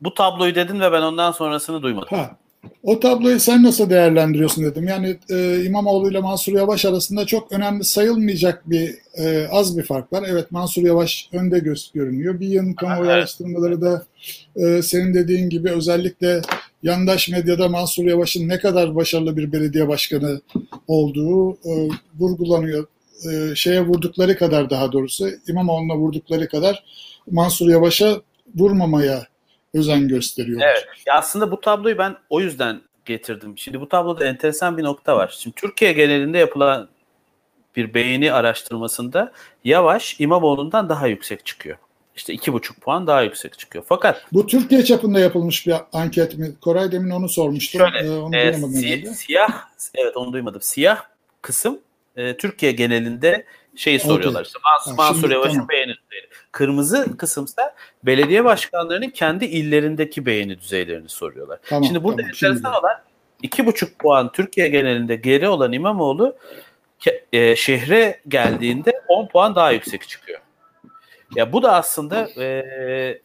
bu 0.00 0.14
tabloyu 0.14 0.54
dedin 0.54 0.80
ve 0.80 0.92
ben 0.92 1.02
ondan 1.02 1.32
sonrasını 1.32 1.82
duymadım. 1.82 2.08
Ha. 2.10 2.36
O 2.82 3.00
tabloyu 3.00 3.40
sen 3.40 3.62
nasıl 3.62 3.90
değerlendiriyorsun 3.90 4.64
dedim. 4.64 4.88
Yani 4.88 5.16
e, 5.30 5.64
İmamoğlu 5.64 6.10
ile 6.10 6.20
Mansur 6.20 6.52
Yavaş 6.52 6.84
arasında 6.84 7.26
çok 7.26 7.52
önemli 7.52 7.84
sayılmayacak 7.84 8.70
bir 8.70 8.94
e, 9.14 9.48
az 9.48 9.78
bir 9.78 9.82
fark 9.82 10.12
var. 10.12 10.24
Evet 10.28 10.50
Mansur 10.50 10.82
Yavaş 10.82 11.28
önde 11.32 11.58
göz 11.58 11.92
görünüyor. 11.94 12.40
Bir 12.40 12.48
yıl 12.48 12.74
kamuoyu 12.74 13.10
araştırmaları 13.10 13.80
da 13.80 14.06
e, 14.56 14.82
senin 14.82 15.14
dediğin 15.14 15.48
gibi 15.48 15.70
özellikle 15.70 16.40
yandaş 16.82 17.28
medyada 17.28 17.68
Mansur 17.68 18.04
Yavaş'ın 18.04 18.48
ne 18.48 18.58
kadar 18.58 18.94
başarılı 18.94 19.36
bir 19.36 19.52
belediye 19.52 19.88
başkanı 19.88 20.40
olduğu 20.88 21.52
e, 21.52 21.88
vurgulanıyor. 22.18 22.86
E, 23.32 23.54
şeye 23.54 23.86
vurdukları 23.86 24.38
kadar 24.38 24.70
daha 24.70 24.92
doğrusu 24.92 25.28
İmamoğlu'na 25.48 25.96
vurdukları 25.96 26.48
kadar 26.48 26.84
Mansur 27.30 27.68
Yavaş'a 27.68 28.20
vurmamaya 28.56 29.26
özen 29.74 30.08
gösteriyor. 30.08 30.60
Evet. 30.64 30.86
Ya 31.06 31.14
aslında 31.14 31.50
bu 31.50 31.60
tabloyu 31.60 31.98
ben 31.98 32.16
o 32.30 32.40
yüzden 32.40 32.80
getirdim. 33.04 33.58
Şimdi 33.58 33.80
bu 33.80 33.88
tabloda 33.88 34.24
enteresan 34.24 34.78
bir 34.78 34.84
nokta 34.84 35.16
var. 35.16 35.36
Şimdi 35.38 35.56
Türkiye 35.56 35.92
genelinde 35.92 36.38
yapılan 36.38 36.88
bir 37.76 37.94
beğeni 37.94 38.32
araştırmasında 38.32 39.32
Yavaş 39.64 40.16
İmamoğlu'ndan 40.20 40.88
daha 40.88 41.06
yüksek 41.06 41.46
çıkıyor. 41.46 41.76
İşte 42.16 42.32
iki 42.32 42.52
buçuk 42.52 42.80
puan 42.80 43.06
daha 43.06 43.22
yüksek 43.22 43.58
çıkıyor. 43.58 43.84
Fakat 43.88 44.26
bu 44.32 44.46
Türkiye 44.46 44.84
çapında 44.84 45.20
yapılmış 45.20 45.66
bir 45.66 45.74
anket 45.92 46.38
mi? 46.38 46.52
Koray 46.60 46.92
demin 46.92 47.10
onu 47.10 47.28
sormuştu. 47.28 47.78
Şöyle, 47.78 47.98
ee, 47.98 48.10
onu 48.10 48.36
e, 48.36 48.52
si- 48.52 49.14
siyah, 49.14 49.68
evet 49.94 50.16
onu 50.16 50.32
duymadım. 50.32 50.60
Siyah 50.60 51.02
kısım 51.42 51.78
e, 52.16 52.36
Türkiye 52.36 52.72
genelinde 52.72 53.44
şeyi 53.76 54.00
soruyorlar. 54.00 54.40
Okay. 54.40 54.42
İşte 54.42 54.58
Mansur, 54.64 55.02
Mansur 55.02 55.30
Yavaş'ın 55.30 55.52
tamam. 55.52 55.68
beğeni 55.68 55.94
düzeyi. 55.94 56.22
Kırmızı 56.52 57.16
kısımsa 57.16 57.74
belediye 58.02 58.44
başkanlarının 58.44 59.10
kendi 59.10 59.44
illerindeki 59.44 60.26
beğeni 60.26 60.60
düzeylerini 60.60 61.08
soruyorlar. 61.08 61.58
Tamam, 61.68 61.84
şimdi 61.84 62.04
burada 62.04 62.16
tamam, 62.16 62.30
enteresan 62.30 62.54
şimdi. 62.54 62.68
olan 62.68 63.00
iki 63.42 63.66
buçuk 63.66 63.98
puan 63.98 64.32
Türkiye 64.32 64.68
genelinde 64.68 65.16
geri 65.16 65.48
olan 65.48 65.72
İmamoğlu 65.72 66.36
e, 67.32 67.56
şehre 67.56 68.20
geldiğinde 68.28 69.02
10 69.08 69.26
puan 69.26 69.54
daha 69.54 69.72
yüksek 69.72 70.08
çıkıyor. 70.08 70.40
Ya 71.36 71.52
bu 71.52 71.62
da 71.62 71.72
aslında 71.72 72.28
e, 72.42 73.20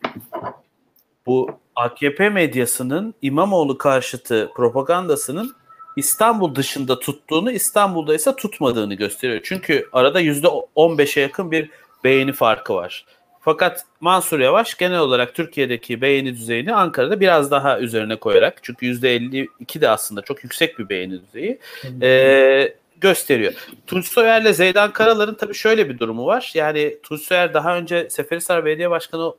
bu 1.25 1.59
AKP 1.75 2.29
medyasının 2.29 3.13
İmamoğlu 3.21 3.77
karşıtı 3.77 4.51
propagandasının 4.55 5.55
İstanbul 5.95 6.55
dışında 6.55 6.99
tuttuğunu, 6.99 7.51
İstanbul'da 7.51 8.15
ise 8.15 8.35
tutmadığını 8.35 8.93
gösteriyor. 8.93 9.41
Çünkü 9.43 9.89
arada 9.93 10.21
%15'e 10.21 11.21
yakın 11.21 11.51
bir 11.51 11.69
beğeni 12.03 12.33
farkı 12.33 12.73
var. 12.75 13.05
Fakat 13.41 13.85
Mansur 13.99 14.39
Yavaş 14.39 14.77
genel 14.77 14.99
olarak 14.99 15.35
Türkiye'deki 15.35 16.01
beğeni 16.01 16.33
düzeyini 16.33 16.73
Ankara'da 16.73 17.19
biraz 17.19 17.51
daha 17.51 17.79
üzerine 17.79 18.15
koyarak 18.15 18.59
çünkü 18.61 18.85
%52 18.85 19.81
de 19.81 19.89
aslında 19.89 20.21
çok 20.21 20.43
yüksek 20.43 20.79
bir 20.79 20.89
beğeni 20.89 21.21
düzeyi 21.21 21.59
e, 22.01 22.75
gösteriyor. 23.01 23.53
Tunç 23.87 24.07
Soyer'le 24.07 24.53
Zeydan 24.53 24.91
Karalar'ın 24.91 25.33
tabii 25.33 25.53
şöyle 25.53 25.89
bir 25.89 25.99
durumu 25.99 26.25
var. 26.25 26.51
Yani 26.53 26.97
Tunç 27.03 27.21
Soyer 27.21 27.53
daha 27.53 27.77
önce 27.77 28.09
Seferihisar 28.09 28.65
Belediye 28.65 28.89
Başkanı 28.89 29.33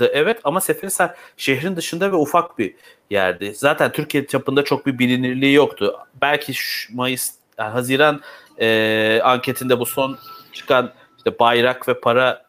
evet 0.00 0.40
ama 0.44 0.60
Seferihisar 0.60 1.14
şehrin 1.36 1.76
dışında 1.76 2.12
ve 2.12 2.16
ufak 2.16 2.58
bir 2.58 2.74
yerdi. 3.10 3.54
Zaten 3.54 3.92
Türkiye 3.92 4.26
çapında 4.26 4.64
çok 4.64 4.86
bir 4.86 4.98
bilinirliği 4.98 5.54
yoktu. 5.54 5.98
Belki 6.20 6.52
Mayıs, 6.92 7.30
yani 7.58 7.70
Haziran 7.70 8.20
e, 8.60 9.20
anketinde 9.24 9.78
bu 9.78 9.86
son 9.86 10.18
çıkan 10.52 10.92
işte 11.16 11.38
bayrak 11.38 11.88
ve 11.88 12.00
para 12.00 12.44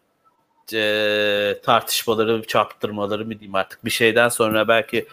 e, 0.73 1.55
tartışmaları, 1.63 2.43
çarptırmaları 2.47 3.25
mı 3.25 3.31
diyeyim 3.31 3.55
artık 3.55 3.85
bir 3.85 3.89
şeyden 3.89 4.29
sonra 4.29 4.67
belki 4.67 5.07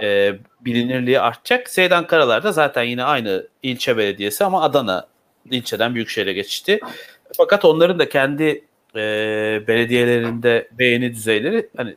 e, 0.00 0.38
bilinirliği 0.60 1.20
artacak. 1.20 1.70
Seydan 1.70 2.06
Karalar 2.06 2.42
da 2.42 2.52
zaten 2.52 2.82
yine 2.82 3.04
aynı 3.04 3.46
ilçe 3.62 3.96
belediyesi 3.96 4.44
ama 4.44 4.62
Adana 4.62 5.06
ilçeden 5.50 5.94
büyükşehire 5.94 6.32
geçti. 6.32 6.80
Fakat 7.36 7.64
onların 7.64 7.98
da 7.98 8.08
kendi 8.08 8.64
e, 8.96 9.00
belediyelerinde 9.68 10.68
beğeni 10.72 11.14
düzeyleri 11.14 11.68
hani 11.76 11.96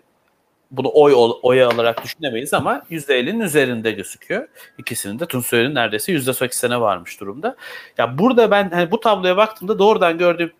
bunu 0.71 0.91
oy 0.93 1.13
oy 1.41 1.63
alarak 1.63 2.03
düşünemeyiz 2.03 2.53
ama 2.53 2.83
%50'nin 2.91 3.39
üzerinde 3.39 3.91
gözüküyor. 3.91 4.47
İkisinin 4.77 5.19
de 5.19 5.25
Tunçsoy'un 5.25 5.75
neredeyse 5.75 6.13
%80'e 6.13 6.81
varmış 6.81 7.19
durumda. 7.19 7.55
Ya 7.97 8.17
burada 8.17 8.51
ben 8.51 8.69
hani 8.69 8.91
bu 8.91 8.99
tabloya 8.99 9.37
baktığımda 9.37 9.79
doğrudan 9.79 10.17
gördüğüm 10.17 10.51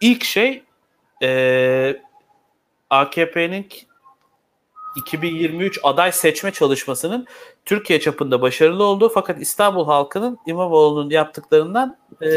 ilk 0.00 0.24
şey 0.24 0.62
e, 1.22 2.00
AKP'nin 2.90 3.66
2023 4.96 5.78
aday 5.82 6.12
seçme 6.12 6.50
çalışmasının 6.50 7.26
Türkiye 7.64 8.00
çapında 8.00 8.42
başarılı 8.42 8.84
olduğu 8.84 9.08
fakat 9.08 9.40
İstanbul 9.40 9.86
halkının 9.86 10.38
İmamoğlu'nun 10.46 11.10
yaptıklarından 11.10 11.96
e, 12.22 12.28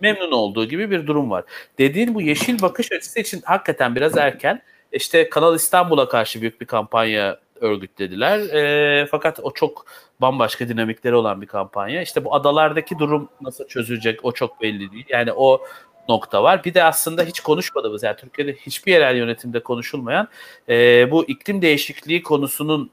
memnun 0.00 0.32
olduğu 0.32 0.64
gibi 0.64 0.90
bir 0.90 1.06
durum 1.06 1.30
var. 1.30 1.44
Dediğin 1.78 2.14
bu 2.14 2.22
yeşil 2.22 2.62
bakış 2.62 2.92
açısı 2.92 3.20
için 3.20 3.42
hakikaten 3.44 3.96
biraz 3.96 4.16
erken. 4.16 4.62
İşte 4.92 5.28
Kanal 5.28 5.54
İstanbul'a 5.54 6.08
karşı 6.08 6.40
büyük 6.40 6.60
bir 6.60 6.66
kampanya 6.66 7.38
örgütlediler. 7.60 8.38
E, 8.38 9.06
fakat 9.06 9.40
o 9.42 9.52
çok 9.52 9.86
bambaşka 10.20 10.68
dinamikleri 10.68 11.14
olan 11.14 11.42
bir 11.42 11.46
kampanya. 11.46 12.02
İşte 12.02 12.24
bu 12.24 12.34
adalardaki 12.34 12.98
durum 12.98 13.28
nasıl 13.40 13.66
çözülecek 13.68 14.24
o 14.24 14.32
çok 14.32 14.62
belli 14.62 14.92
değil. 14.92 15.06
Yani 15.08 15.32
o 15.32 15.60
nokta 16.08 16.42
var. 16.42 16.64
Bir 16.64 16.74
de 16.74 16.84
aslında 16.84 17.22
hiç 17.22 17.40
konuşmadığımız 17.40 18.02
yani 18.02 18.16
Türkiye'de 18.16 18.52
hiçbir 18.52 18.92
yerel 18.92 19.16
yönetimde 19.16 19.62
konuşulmayan 19.62 20.28
e, 20.68 21.10
bu 21.10 21.24
iklim 21.28 21.62
değişikliği 21.62 22.22
konusunun 22.22 22.90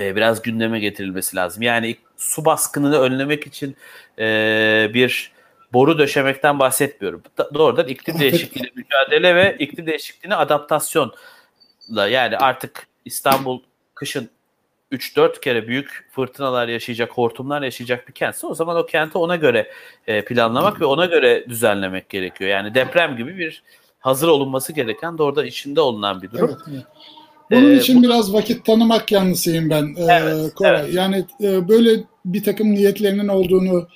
e, 0.00 0.16
biraz 0.16 0.42
gündeme 0.42 0.80
getirilmesi 0.80 1.36
lazım. 1.36 1.62
Yani 1.62 1.96
su 2.16 2.44
baskınını 2.44 2.98
önlemek 2.98 3.46
için 3.46 3.76
e, 4.18 4.90
bir 4.94 5.32
boru 5.72 5.98
döşemekten 5.98 6.58
bahsetmiyorum. 6.58 7.22
Da, 7.38 7.54
doğrudan 7.54 7.88
iklim 7.88 8.18
değişikliği 8.18 8.72
mücadele 8.74 9.34
ve 9.34 9.56
iklim 9.58 9.86
değişikliğine 9.86 10.34
adaptasyonla 10.34 12.08
yani 12.08 12.38
artık 12.38 12.86
İstanbul 13.04 13.60
kışın 13.94 14.30
3-4 14.92 15.40
kere 15.40 15.68
büyük 15.68 16.08
fırtınalar 16.10 16.68
yaşayacak, 16.68 17.10
hortumlar 17.12 17.62
yaşayacak 17.62 18.08
bir 18.08 18.12
kentse 18.12 18.46
o 18.46 18.54
zaman 18.54 18.76
o 18.76 18.86
kenti 18.86 19.18
ona 19.18 19.36
göre 19.36 19.72
e, 20.06 20.24
planlamak 20.24 20.80
ve 20.80 20.84
ona 20.84 21.06
göre 21.06 21.48
düzenlemek 21.48 22.08
gerekiyor. 22.08 22.50
Yani 22.50 22.74
deprem 22.74 23.16
gibi 23.16 23.38
bir 23.38 23.62
hazır 24.00 24.28
olunması 24.28 24.72
gereken 24.72 25.18
doğrudan 25.18 25.46
içinde 25.46 25.80
olunan 25.80 26.22
bir 26.22 26.30
durum. 26.30 26.50
Evet, 26.50 26.60
evet. 26.70 26.84
Bunun 27.50 27.70
ee, 27.70 27.76
için 27.76 27.98
bu... 27.98 28.02
biraz 28.02 28.32
vakit 28.32 28.64
tanımak 28.64 29.12
yanlısıyım 29.12 29.70
ben. 29.70 29.94
Ee, 29.96 30.04
evet, 30.10 30.54
Koray. 30.54 30.80
Evet. 30.84 30.94
Yani 30.94 31.24
e, 31.42 31.68
böyle 31.68 32.04
bir 32.24 32.42
takım 32.42 32.74
niyetlerinin 32.74 33.28
olduğunu 33.28 33.88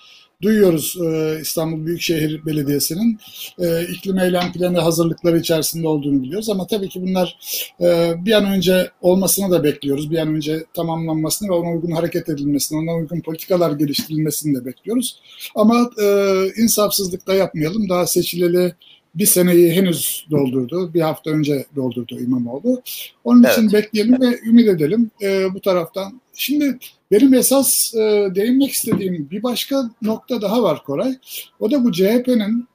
duyuyoruz 0.42 0.96
e, 1.04 1.38
İstanbul 1.40 1.86
Büyükşehir 1.86 2.46
Belediyesi'nin 2.46 3.18
e, 3.58 3.82
iklim 3.82 4.18
eylem 4.18 4.52
planı 4.52 4.80
hazırlıkları 4.80 5.38
içerisinde 5.38 5.88
olduğunu 5.88 6.22
biliyoruz. 6.22 6.50
Ama 6.50 6.66
tabii 6.66 6.88
ki 6.88 7.02
bunlar 7.02 7.38
e, 7.80 8.12
bir 8.24 8.32
an 8.32 8.44
önce 8.44 8.90
olmasını 9.00 9.50
da 9.50 9.64
bekliyoruz. 9.64 10.10
Bir 10.10 10.18
an 10.18 10.28
önce 10.28 10.64
tamamlanmasını 10.74 11.48
ve 11.48 11.52
ona 11.52 11.72
uygun 11.72 11.90
hareket 11.90 12.28
edilmesini, 12.28 12.78
ona 12.78 12.96
uygun 12.96 13.20
politikalar 13.20 13.72
geliştirilmesini 13.72 14.60
de 14.60 14.64
bekliyoruz. 14.64 15.20
Ama 15.54 15.90
e, 16.02 16.34
insafsızlık 16.56 17.26
da 17.26 17.34
yapmayalım. 17.34 17.88
Daha 17.88 18.06
seçileli 18.06 18.74
bir 19.14 19.26
seneyi 19.26 19.72
henüz 19.72 20.26
doldurdu. 20.30 20.94
Bir 20.94 21.00
hafta 21.00 21.30
önce 21.30 21.66
doldurdu 21.76 22.20
İmamoğlu. 22.20 22.82
Onun 23.24 23.42
evet. 23.42 23.58
için 23.58 23.72
bekleyelim 23.72 24.20
ve 24.20 24.40
ümit 24.46 24.68
edelim 24.68 25.10
e, 25.22 25.54
bu 25.54 25.60
taraftan. 25.60 26.20
Şimdi 26.34 26.78
benim 27.10 27.34
esas 27.34 27.94
e, 27.94 28.28
değinmek 28.34 28.70
istediğim 28.70 29.30
bir 29.30 29.42
başka 29.42 29.90
nokta 30.02 30.42
daha 30.42 30.62
var 30.62 30.84
Koray. 30.84 31.14
O 31.60 31.70
da 31.70 31.84
bu 31.84 31.92
CHP'nin 31.92 32.68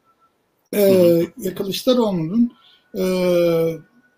e, 0.73 1.55
Kılıçdaroğlu'nun 1.55 2.51
e, 2.97 3.03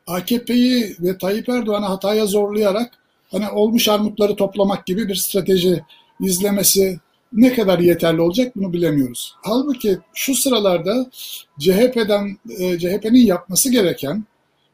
AKP'yi 0.08 0.96
ve 1.00 1.18
Tayyip 1.18 1.50
Erdoğan'ı 1.50 1.86
hataya 1.86 2.26
zorlayarak 2.26 2.94
hani 3.32 3.50
olmuş 3.50 3.88
armutları 3.88 4.36
toplamak 4.36 4.86
gibi 4.86 5.08
bir 5.08 5.16
strateji 5.16 5.84
izlemesi 6.20 7.00
ne 7.34 7.54
kadar 7.54 7.80
yeterli 7.80 8.22
olacak 8.22 8.56
bunu 8.56 8.74
bilemiyoruz. 8.74 9.36
Halbuki 9.44 9.98
şu 10.14 10.36
sıralarda 10.36 11.10
CHP'den 11.60 12.38
e, 12.60 12.80
CHP'nin 12.80 13.26
yapması 13.26 13.72
gereken 13.72 14.24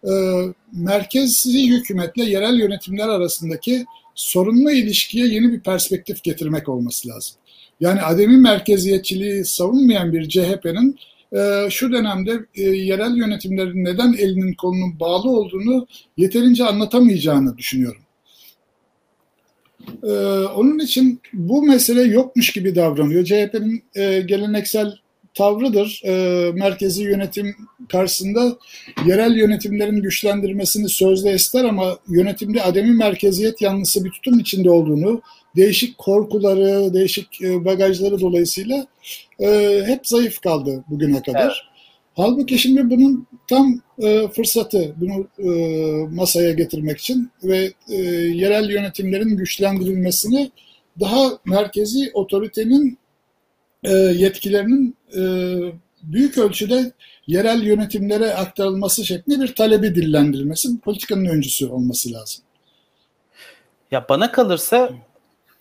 e, 0.03 0.11
merkezi 0.73 1.69
hükümetle 1.69 2.23
yerel 2.23 2.59
yönetimler 2.59 3.07
arasındaki 3.09 3.85
sorunlu 4.15 4.71
ilişkiye 4.71 5.27
yeni 5.27 5.51
bir 5.51 5.59
perspektif 5.59 6.23
getirmek 6.23 6.69
olması 6.69 7.09
lazım. 7.09 7.35
Yani 7.79 8.01
ademi 8.01 8.37
merkeziyetçiliği 8.37 9.45
savunmayan 9.45 10.13
bir 10.13 10.29
CHP'nin 10.29 10.99
e, 11.35 11.69
şu 11.69 11.91
dönemde 11.91 12.31
yerel 12.71 13.15
yönetimlerin 13.15 13.85
neden 13.85 14.13
elinin 14.13 14.53
kolunun 14.53 14.99
bağlı 14.99 15.29
olduğunu 15.29 15.87
yeterince 16.17 16.65
anlatamayacağını 16.65 17.57
düşünüyorum. 17.57 18.02
E, 20.03 20.11
onun 20.55 20.79
için 20.79 21.21
bu 21.33 21.63
mesele 21.63 22.01
yokmuş 22.01 22.51
gibi 22.51 22.75
davranıyor. 22.75 23.25
CHP'nin 23.25 23.83
e, 23.95 24.21
geleneksel 24.21 24.93
tavrıdır. 25.33 26.01
E, 26.05 26.51
merkezi 26.51 27.03
yönetim 27.03 27.55
karşısında 27.89 28.57
yerel 29.05 29.35
yönetimlerin 29.35 30.01
güçlendirmesini 30.01 30.89
sözde 30.89 31.33
ister 31.33 31.63
ama 31.63 31.97
yönetimde 32.07 32.63
ademi 32.63 32.93
merkeziyet 32.93 33.61
yanlısı 33.61 34.05
bir 34.05 34.11
tutum 34.11 34.39
içinde 34.39 34.69
olduğunu, 34.69 35.21
değişik 35.55 35.97
korkuları, 35.97 36.93
değişik 36.93 37.41
e, 37.41 37.65
bagajları 37.65 38.19
dolayısıyla 38.19 38.87
e, 39.39 39.81
hep 39.85 40.07
zayıf 40.07 40.41
kaldı 40.41 40.83
bugüne 40.89 41.21
kadar. 41.21 41.72
Halbuki 42.15 42.59
şimdi 42.59 42.89
bunun 42.89 43.27
tam 43.47 43.81
e, 43.99 44.27
fırsatı 44.27 44.95
bunu 44.97 45.27
e, 45.39 45.49
masaya 46.15 46.51
getirmek 46.51 46.97
için 46.97 47.31
ve 47.43 47.73
e, 47.89 47.95
yerel 48.11 48.69
yönetimlerin 48.69 49.37
güçlendirilmesini 49.37 50.51
daha 50.99 51.39
merkezi 51.45 52.11
otoritenin 52.13 52.97
e, 53.83 53.91
yetkilerinin 53.93 54.95
e, 55.15 55.21
büyük 56.03 56.37
ölçüde 56.37 56.91
yerel 57.27 57.63
yönetimlere 57.63 58.33
aktarılması 58.33 59.05
şeklinde 59.05 59.43
bir 59.43 59.55
talebi 59.55 59.95
dillendirilmesi 59.95 60.79
politikanın 60.79 61.25
öncüsü 61.25 61.67
olması 61.67 62.13
lazım. 62.13 62.43
Ya 63.91 64.05
bana 64.09 64.31
kalırsa 64.31 64.93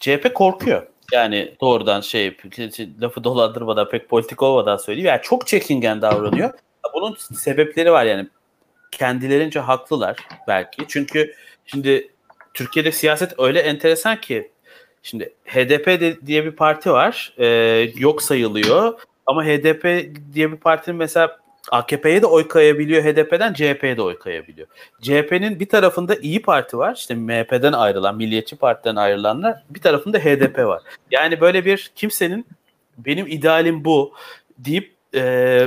CHP 0.00 0.34
korkuyor. 0.34 0.91
Yani 1.12 1.54
doğrudan 1.60 2.00
şey 2.00 2.36
lafı 3.00 3.24
dolandırmadan 3.24 3.88
pek 3.88 4.08
politik 4.08 4.42
olmadan 4.42 4.76
söyleyeyim. 4.76 5.08
Yani 5.08 5.22
çok 5.22 5.46
çekingen 5.46 6.02
davranıyor. 6.02 6.50
Bunun 6.94 7.16
sebepleri 7.34 7.92
var 7.92 8.04
yani. 8.04 8.28
Kendilerince 8.90 9.60
haklılar 9.60 10.16
belki. 10.48 10.84
Çünkü 10.88 11.34
şimdi 11.66 12.10
Türkiye'de 12.54 12.92
siyaset 12.92 13.38
öyle 13.38 13.60
enteresan 13.60 14.20
ki 14.20 14.52
Şimdi 15.02 15.34
HDP 15.44 15.86
de, 15.86 16.26
diye 16.26 16.44
bir 16.44 16.50
parti 16.50 16.90
var. 16.90 17.34
E, 17.38 17.46
yok 17.96 18.22
sayılıyor. 18.22 19.00
Ama 19.26 19.44
HDP 19.44 19.84
diye 20.34 20.52
bir 20.52 20.56
partinin 20.56 20.98
mesela 20.98 21.41
AKP'ye 21.70 22.22
de 22.22 22.26
oy 22.26 22.48
kayabiliyor 22.48 23.02
HDP'den 23.02 23.52
CHP'ye 23.52 23.96
de 23.96 24.02
oy 24.02 24.18
kayabiliyor. 24.18 24.68
CHP'nin 25.02 25.60
bir 25.60 25.68
tarafında 25.68 26.16
İyi 26.16 26.42
Parti 26.42 26.78
var. 26.78 26.94
İşte 26.96 27.14
MHP'den 27.14 27.72
ayrılan, 27.72 28.16
Milliyetçi 28.16 28.56
Parti'den 28.56 28.96
ayrılanlar. 28.96 29.62
Bir 29.70 29.80
tarafında 29.80 30.18
HDP 30.18 30.58
var. 30.58 30.82
Yani 31.10 31.40
böyle 31.40 31.64
bir 31.64 31.92
kimsenin 31.96 32.46
benim 32.98 33.26
idealim 33.26 33.84
bu 33.84 34.14
deyip 34.58 34.94
e, 35.14 35.66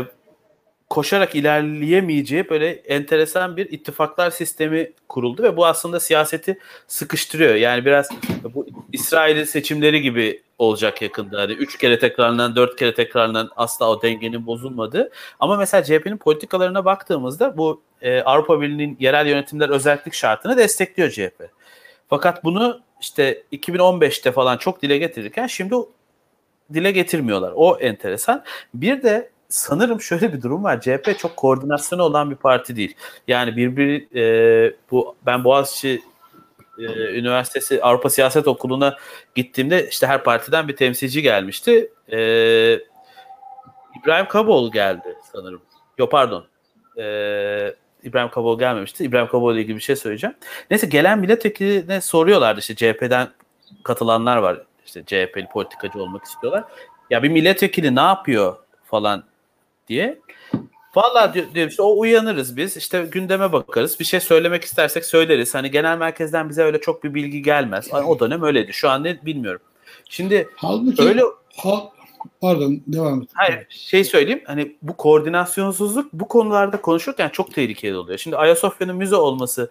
koşarak 0.90 1.36
ilerleyemeyeceği 1.36 2.50
böyle 2.50 2.70
enteresan 2.70 3.58
bir 3.58 3.72
ittifaklar 3.72 4.32
sistemi 4.32 4.92
kuruldu 5.10 5.44
ve 5.44 5.58
bu 5.58 5.66
aslında 5.66 6.00
siyaseti 6.00 6.60
sıkıştırıyor. 6.88 7.56
Yani 7.56 7.86
biraz 7.86 8.10
bu 8.44 8.68
İsrail'in 8.96 9.44
seçimleri 9.44 10.02
gibi 10.02 10.42
olacak 10.60 11.02
yakında. 11.02 11.42
Hani 11.42 11.52
üç 11.54 11.78
kere 11.78 12.00
tekrarlanan, 12.00 12.56
dört 12.56 12.76
kere 12.76 12.94
tekrarlanan 12.94 13.50
asla 13.56 13.90
o 13.90 14.02
dengenin 14.02 14.46
bozulmadı. 14.46 15.12
Ama 15.40 15.58
mesela 15.58 15.84
CHP'nin 15.84 16.18
politikalarına 16.18 16.86
baktığımızda 16.86 17.58
bu 17.58 17.82
e, 18.02 18.22
Avrupa 18.22 18.62
Birliği'nin 18.62 18.98
yerel 19.00 19.28
yönetimler 19.28 19.70
özellik 19.70 20.14
şartını 20.14 20.58
destekliyor 20.58 21.10
CHP. 21.10 21.50
Fakat 22.08 22.44
bunu 22.44 22.82
işte 23.02 23.44
2015'te 23.52 24.32
falan 24.32 24.58
çok 24.58 24.82
dile 24.82 24.98
getirirken 24.98 25.48
şimdi 25.48 25.76
dile 26.74 26.92
getirmiyorlar. 26.92 27.54
O 27.56 27.78
enteresan. 27.78 28.44
Bir 28.74 29.04
de 29.04 29.30
sanırım 29.50 30.02
şöyle 30.02 30.34
bir 30.34 30.42
durum 30.42 30.64
var. 30.64 30.82
CHP 30.82 31.20
çok 31.20 31.36
koordinasyonu 31.38 32.04
olan 32.04 32.32
bir 32.32 32.36
parti 32.36 32.76
değil. 32.76 32.96
Yani 33.28 33.58
birbiri 33.58 34.08
e, 34.20 34.74
bu 34.92 35.16
ben 35.26 35.44
Boğaziçi 35.44 36.02
e, 36.80 36.84
Üniversitesi 37.20 37.82
Avrupa 37.82 38.10
Siyaset 38.10 38.48
Okulu'na 38.48 38.98
gittiğimde 39.36 39.88
işte 39.90 40.08
her 40.08 40.24
partiden 40.24 40.68
bir 40.68 40.76
temsilci 40.76 41.22
gelmişti. 41.22 41.92
E, 42.12 42.18
İbrahim 44.02 44.28
Kaboğlu 44.28 44.72
geldi 44.72 45.16
sanırım. 45.34 45.62
Yok 45.98 46.12
pardon. 46.12 46.46
E, 46.98 47.04
İbrahim 48.04 48.30
Kaboğlu 48.30 48.60
gelmemişti. 48.60 49.04
İbrahim 49.04 49.28
Kaboğlu 49.28 49.54
ile 49.54 49.62
ilgili 49.62 49.76
bir 49.76 49.82
şey 49.82 49.96
söyleyeceğim. 49.96 50.36
Neyse 50.72 50.88
gelen 50.88 51.20
milletvekiline 51.20 52.02
soruyorlardı 52.02 52.60
işte 52.60 52.76
CHP'den 52.76 53.28
katılanlar 53.84 54.38
var. 54.38 54.62
İşte 54.86 55.04
CHP'li 55.06 55.48
politikacı 55.54 56.00
olmak 56.00 56.24
istiyorlar. 56.24 56.64
Ya 57.10 57.24
bir 57.24 57.30
milletvekili 57.30 57.96
ne 57.96 58.02
yapıyor 58.02 58.56
falan 58.86 59.24
diye. 59.88 60.20
Vallahi 60.96 61.46
diyor, 61.56 61.68
işte 61.70 61.82
o 61.82 62.00
uyanırız 62.00 62.58
biz. 62.58 62.78
işte 62.78 63.08
gündeme 63.12 63.54
bakarız. 63.54 64.00
Bir 64.00 64.06
şey 64.06 64.20
söylemek 64.20 64.64
istersek 64.64 65.06
söyleriz. 65.06 65.56
Hani 65.56 65.72
genel 65.72 65.98
merkezden 65.98 66.50
bize 66.50 66.64
öyle 66.64 66.82
çok 66.82 67.04
bir 67.04 67.14
bilgi 67.14 67.42
gelmez. 67.42 67.94
Hani 67.94 68.06
o 68.06 68.20
dönem 68.20 68.44
öyleydi. 68.44 68.74
Şu 68.74 68.90
an 68.90 69.04
ne 69.04 69.26
bilmiyorum. 69.26 69.62
Şimdi 70.10 70.50
Halbuki, 70.56 71.04
öyle 71.04 71.22
ha, 71.58 71.92
pardon 72.42 72.82
devam 72.88 73.22
et. 73.22 73.30
Hayır 73.34 73.66
şey 73.70 74.04
söyleyeyim. 74.04 74.42
Hani 74.46 74.76
bu 74.82 74.98
koordinasyonsuzluk 74.98 76.14
bu 76.14 76.28
konularda 76.28 76.82
konuşurken 76.82 77.30
çok 77.30 77.54
tehlikeli 77.54 77.98
oluyor. 77.98 78.18
Şimdi 78.18 78.38
Ayasofya'nın 78.38 78.96
müze 78.96 79.16
olması 79.16 79.70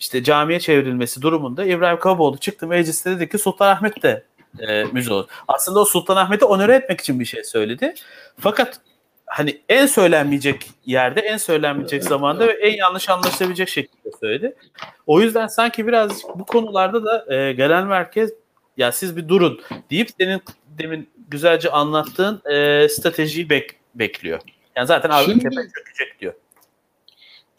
işte 0.00 0.22
camiye 0.22 0.60
çevrilmesi 0.60 1.22
durumunda 1.22 1.64
İbrahim 1.64 1.98
Kaboğlu 1.98 2.38
çıktı 2.38 2.66
mecliste 2.66 3.10
dedi 3.10 3.28
ki 3.28 3.38
Sultanahmet 3.38 4.02
de 4.02 4.24
e, 4.58 4.84
müze 4.84 5.12
olur. 5.12 5.26
Aslında 5.48 5.80
o 5.80 5.84
Sultanahmet'i 5.84 6.44
onore 6.44 6.74
etmek 6.74 7.00
için 7.00 7.20
bir 7.20 7.24
şey 7.24 7.44
söyledi. 7.44 7.94
Fakat 8.38 8.80
hani 9.30 9.60
en 9.68 9.86
söylenmeyecek 9.86 10.66
yerde, 10.86 11.20
en 11.20 11.36
söylenmeyecek 11.36 12.04
zamanda 12.04 12.46
ve 12.46 12.52
en 12.52 12.76
yanlış 12.76 13.08
anlaşılabilecek 13.08 13.68
şekilde 13.68 14.10
söyledi. 14.20 14.56
O 15.06 15.20
yüzden 15.20 15.46
sanki 15.46 15.86
biraz 15.86 16.24
bu 16.34 16.44
konularda 16.44 17.04
da 17.04 17.34
e, 17.34 17.52
genel 17.52 17.84
merkez 17.84 18.30
ya 18.76 18.92
siz 18.92 19.16
bir 19.16 19.28
durun 19.28 19.60
deyip 19.90 20.08
senin 20.20 20.42
demin 20.78 21.10
güzelce 21.28 21.70
anlattığın 21.70 22.42
e, 22.50 22.88
stratejiyi 22.88 23.50
bek, 23.50 23.70
bekliyor. 23.94 24.40
Yani 24.76 24.86
zaten 24.86 25.10
abi 25.10 25.24
Şimdi, 25.24 25.42
çökecek 25.44 26.20
diyor. 26.20 26.34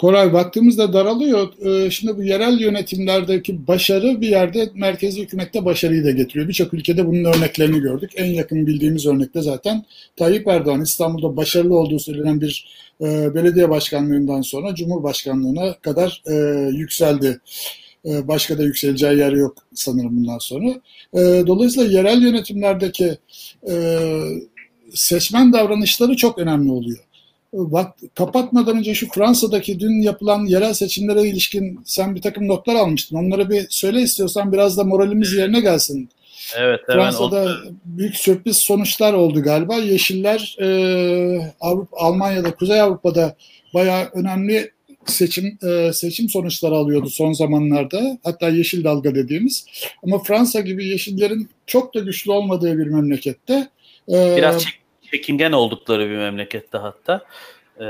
Koray 0.01 0.33
baktığımızda 0.33 0.93
daralıyor. 0.93 1.53
Ee, 1.65 1.91
şimdi 1.91 2.17
bu 2.17 2.23
yerel 2.23 2.59
yönetimlerdeki 2.59 3.67
başarı 3.67 4.21
bir 4.21 4.27
yerde 4.27 4.69
merkezi 4.75 5.21
hükümette 5.21 5.65
başarıyı 5.65 6.03
da 6.03 6.11
getiriyor. 6.11 6.47
Birçok 6.47 6.73
ülkede 6.73 7.07
bunun 7.07 7.23
örneklerini 7.23 7.79
gördük. 7.79 8.11
En 8.15 8.25
yakın 8.25 8.67
bildiğimiz 8.67 9.05
örnekte 9.05 9.41
zaten 9.41 9.85
Tayyip 10.15 10.47
Erdoğan 10.47 10.81
İstanbul'da 10.81 11.37
başarılı 11.37 11.77
olduğu 11.77 11.99
söylenen 11.99 12.41
bir 12.41 12.67
e, 13.01 13.35
belediye 13.35 13.69
başkanlığından 13.69 14.41
sonra 14.41 14.75
Cumhurbaşkanlığına 14.75 15.73
kadar 15.73 16.23
e, 16.27 16.35
yükseldi. 16.71 17.39
E, 18.05 18.27
başka 18.27 18.57
da 18.57 18.63
yükseleceği 18.63 19.17
yer 19.17 19.31
yok 19.31 19.57
sanırım 19.73 20.17
bundan 20.17 20.37
sonra. 20.37 20.81
dolayısıyla 21.47 21.91
yerel 21.91 22.21
yönetimlerdeki 22.21 23.17
seçmen 24.93 25.53
davranışları 25.53 26.15
çok 26.15 26.37
önemli 26.37 26.71
oluyor 26.71 27.10
bak 27.53 27.95
kapatmadan 28.15 28.77
önce 28.77 28.93
şu 28.93 29.09
Fransa'daki 29.09 29.79
dün 29.79 30.01
yapılan 30.01 30.45
yerel 30.45 30.73
seçimlere 30.73 31.23
ilişkin 31.23 31.79
sen 31.85 32.15
bir 32.15 32.21
takım 32.21 32.47
notlar 32.47 32.75
almıştın. 32.75 33.15
Onları 33.17 33.49
bir 33.49 33.67
söyle 33.69 34.01
istiyorsan 34.01 34.51
biraz 34.51 34.77
da 34.77 34.83
moralimiz 34.83 35.33
yerine 35.33 35.59
gelsin. 35.59 36.09
Evet, 36.57 36.79
Fransa'da 36.87 37.43
evet. 37.43 37.73
büyük 37.85 38.15
sürpriz 38.15 38.57
sonuçlar 38.57 39.13
oldu 39.13 39.43
galiba. 39.43 39.75
Yeşiller 39.75 40.55
e, 40.59 41.51
Avrupa, 41.61 41.97
Almanya'da, 41.97 42.55
Kuzey 42.55 42.81
Avrupa'da 42.81 43.35
bayağı 43.73 44.09
önemli 44.13 44.71
seçim 45.05 45.57
e, 45.63 45.93
seçim 45.93 46.29
sonuçları 46.29 46.75
alıyordu 46.75 47.09
son 47.09 47.33
zamanlarda. 47.33 48.17
Hatta 48.23 48.49
yeşil 48.49 48.83
dalga 48.83 49.15
dediğimiz. 49.15 49.65
Ama 50.03 50.19
Fransa 50.23 50.59
gibi 50.59 50.87
yeşillerin 50.87 51.49
çok 51.67 51.95
da 51.95 51.99
güçlü 51.99 52.31
olmadığı 52.31 52.77
bir 52.77 52.87
memlekette. 52.87 53.67
E, 54.09 54.35
Biraz 54.37 54.63
çek 54.63 54.80
çekingen 55.11 55.51
oldukları 55.51 56.09
bir 56.09 56.17
memlekette 56.17 56.77
hatta. 56.77 57.25
Ee, 57.79 57.85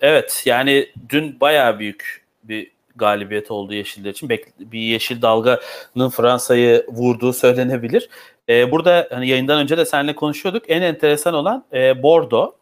evet 0.00 0.42
yani 0.44 0.88
dün 1.08 1.40
bayağı 1.40 1.78
büyük 1.78 2.24
bir 2.42 2.70
galibiyet 2.96 3.50
oldu 3.50 3.74
Yeşiller 3.74 4.10
için. 4.10 4.28
bir 4.58 4.78
yeşil 4.78 5.22
dalganın 5.22 6.10
Fransa'yı 6.10 6.86
vurduğu 6.88 7.32
söylenebilir. 7.32 8.08
Ee, 8.48 8.70
burada 8.70 9.08
hani 9.10 9.28
yayından 9.28 9.58
önce 9.58 9.78
de 9.78 9.84
seninle 9.84 10.14
konuşuyorduk. 10.14 10.64
En 10.68 10.82
enteresan 10.82 11.34
olan 11.34 11.64
e, 11.72 12.02
Bordo. 12.02 12.54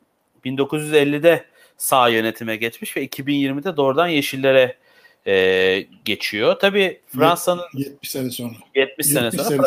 1950'de 0.45 1.45
sağ 1.77 2.09
yönetime 2.09 2.57
geçmiş 2.57 2.97
ve 2.97 3.07
2020'de 3.07 3.77
doğrudan 3.77 4.07
Yeşillere 4.09 4.77
e, 5.27 5.87
geçiyor. 6.05 6.57
Tabii 6.61 7.01
Fransa'nın 7.07 7.63
70 7.75 8.11
sene 8.11 8.31
sonra. 8.31 8.53
70 8.75 9.07
sene 9.07 9.31
sonra. 9.31 9.45
Sene. 9.45 9.61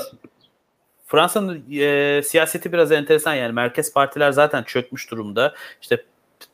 Fransa'nın 1.10 1.63
e, 1.72 2.22
siyaseti 2.24 2.74
biraz 2.74 2.91
enteresan 2.91 3.34
yani 3.34 3.54
merkez 3.54 3.93
partiler 3.93 4.32
zaten 4.32 4.63
çökmüş 4.63 5.12
durumda. 5.12 5.56
İşte 5.82 6.04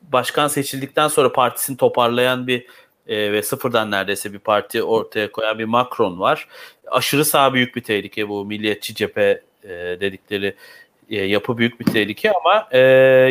başkan 0.02 0.48
seçildikten 0.48 1.08
sonra 1.08 1.32
partisini 1.32 1.78
toparlayan 1.78 2.48
bir 2.48 2.66
e, 3.08 3.32
ve 3.32 3.42
sıfırdan 3.42 3.92
neredeyse 3.92 4.34
bir 4.34 4.40
parti 4.40 4.84
ortaya 4.84 5.32
koyan 5.32 5.60
bir 5.60 5.66
Macron 5.66 6.20
var. 6.20 6.48
Aşırı 6.88 7.26
sağ 7.26 7.54
büyük 7.54 7.76
bir 7.76 7.84
tehlike 7.84 8.30
bu 8.30 8.46
milliyetçi 8.46 8.96
cephe 8.96 9.42
e, 9.64 9.70
dedikleri 9.70 10.56
e, 11.10 11.24
yapı 11.24 11.58
büyük 11.58 11.80
bir 11.80 11.86
tehlike 11.86 12.32
ama 12.32 12.68
e, 12.72 12.80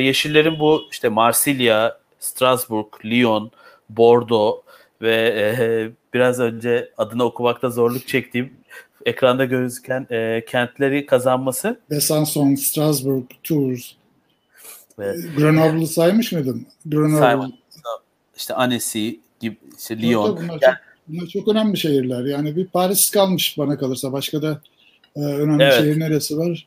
Yeşillerin 0.01 0.59
bu 0.59 0.83
işte 0.91 1.09
Marsilya, 1.09 1.99
Strasbourg, 2.19 2.87
Lyon, 3.05 3.51
Bordeaux 3.89 4.65
ve 5.03 5.15
e, 5.37 5.91
biraz 6.15 6.41
önce 6.41 6.93
adını 6.99 7.25
okumakta 7.25 7.71
zorluk 7.71 8.09
çektiğim 8.09 8.53
ekranda 9.07 9.45
gözüken 9.45 10.07
e, 10.11 10.45
kentleri 10.49 11.07
kazanması. 11.07 11.81
Besançon, 11.91 12.55
Strasbourg, 12.55 13.25
Tours. 13.43 13.93
Evet. 14.99 15.17
Grenoble'ı 15.37 15.87
saymış 15.87 16.33
mıydın? 16.33 16.67
Grenoble. 16.87 17.19
Saymadım. 17.19 17.55
İşte 18.37 18.55
Annecy 18.55 19.11
gibi, 19.41 19.57
işte 19.79 20.03
Lyon. 20.03 20.37
Bunlar, 20.37 20.49
yani, 20.49 20.61
çok, 20.61 20.75
bunlar 21.09 21.27
çok 21.27 21.49
önemli 21.49 21.77
şehirler. 21.77 22.25
Yani 22.25 22.57
bir 22.57 22.67
Paris 22.67 23.11
kalmış 23.11 23.59
bana 23.59 23.79
kalırsa. 23.79 24.13
Başka 24.13 24.43
da 24.43 24.61
e, 25.17 25.21
önemli 25.21 25.63
evet. 25.63 25.75
şehir 25.75 26.01
neresi 26.01 26.39
var? 26.39 26.67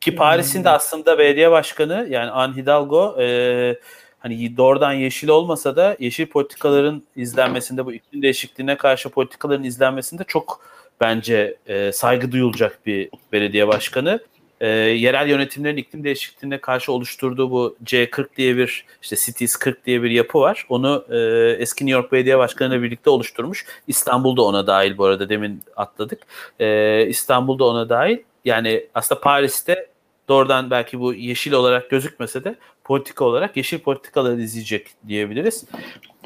Ki 0.00 0.14
Paris'in 0.14 0.64
de 0.64 0.70
aslında 0.70 1.18
belediye 1.18 1.50
başkanı 1.50 2.06
yani 2.10 2.30
Anne 2.30 2.56
Hidalgo 2.56 3.16
e, 3.20 3.78
hani 4.20 4.56
doğrudan 4.56 4.92
yeşil 4.92 5.28
olmasa 5.28 5.76
da 5.76 5.96
yeşil 6.00 6.26
politikaların 6.26 7.02
izlenmesinde 7.16 7.86
bu 7.86 7.92
iklim 7.92 8.22
değişikliğine 8.22 8.76
karşı 8.76 9.08
politikaların 9.08 9.64
izlenmesinde 9.64 10.24
çok 10.24 10.60
bence 11.00 11.56
e, 11.66 11.92
saygı 11.92 12.32
duyulacak 12.32 12.86
bir 12.86 13.10
belediye 13.32 13.68
başkanı. 13.68 14.20
E, 14.60 14.68
yerel 14.68 15.28
yönetimlerin 15.28 15.76
iklim 15.76 16.04
değişikliğine 16.04 16.58
karşı 16.58 16.92
oluşturduğu 16.92 17.50
bu 17.50 17.76
C40 17.84 18.26
diye 18.36 18.56
bir 18.56 18.84
işte 19.02 19.16
Cities 19.16 19.56
40 19.56 19.86
diye 19.86 20.02
bir 20.02 20.10
yapı 20.10 20.40
var. 20.40 20.66
Onu 20.68 21.04
e, 21.10 21.16
eski 21.58 21.86
New 21.86 22.00
York 22.00 22.12
Belediye 22.12 22.38
Başkanı 22.38 22.74
ile 22.74 22.82
birlikte 22.82 23.10
oluşturmuş. 23.10 23.66
İstanbul'da 23.86 24.42
ona 24.42 24.66
dahil 24.66 24.98
bu 24.98 25.04
arada 25.04 25.28
demin 25.28 25.62
atladık. 25.76 26.22
E, 26.60 27.06
İstanbul'da 27.06 27.64
ona 27.64 27.88
dahil. 27.88 28.18
Yani 28.44 28.86
aslında 28.94 29.20
Paris'te 29.20 29.89
doğrudan 30.30 30.70
belki 30.70 31.00
bu 31.00 31.14
yeşil 31.14 31.52
olarak 31.52 31.90
gözükmese 31.90 32.44
de 32.44 32.54
politika 32.84 33.24
olarak 33.24 33.56
yeşil 33.56 33.78
politikaları 33.78 34.42
izleyecek 34.42 34.86
diyebiliriz. 35.08 35.64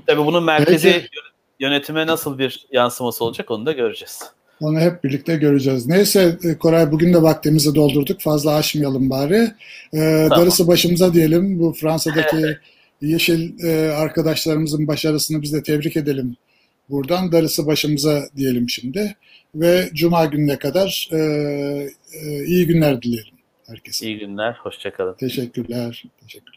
Tabii 0.07 0.27
bunun 0.27 0.45
merkezi 0.45 0.93
Peki. 0.93 1.09
yönetime 1.61 2.07
nasıl 2.07 2.39
bir 2.39 2.67
yansıması 2.73 3.25
olacak 3.25 3.51
onu 3.51 3.67
da 3.67 3.73
göreceğiz. 3.73 4.23
Onu 4.61 4.81
hep 4.81 5.05
birlikte 5.05 5.37
göreceğiz. 5.37 5.87
Neyse 5.87 6.39
e, 6.45 6.59
Koray 6.59 6.93
bugün 6.93 7.15
de 7.15 7.23
vaktimizi 7.23 7.75
doldurduk. 7.75 8.21
Fazla 8.21 8.55
aşmayalım 8.55 9.11
bari. 9.11 9.35
Ee, 9.35 10.27
tamam. 10.29 10.31
Darısı 10.31 10.69
başımıza 10.69 11.15
diyelim. 11.15 11.59
Bu 11.59 11.73
Fransa'daki 11.73 12.57
yeşil 13.03 13.65
e, 13.65 13.91
arkadaşlarımızın 13.91 14.89
başarısını 14.89 15.43
biz 15.43 15.53
de 15.53 15.63
tebrik 15.63 15.97
edelim. 15.97 16.37
Buradan 16.91 17.33
darısı 17.33 17.67
başımıza 17.67 18.23
diyelim 18.37 18.69
şimdi. 18.69 19.17
Ve 19.55 19.91
Cuma 19.95 20.25
gününe 20.25 20.59
kadar 20.59 21.09
e, 21.13 21.19
e, 21.19 22.45
iyi 22.45 22.67
günler 22.67 23.03
dileyelim 23.03 23.34
herkese. 23.67 24.07
İyi 24.07 24.19
günler. 24.19 24.53
Hoşçakalın. 24.53 25.15
Teşekkürler. 25.15 26.05
Teşekkürler. 26.21 26.54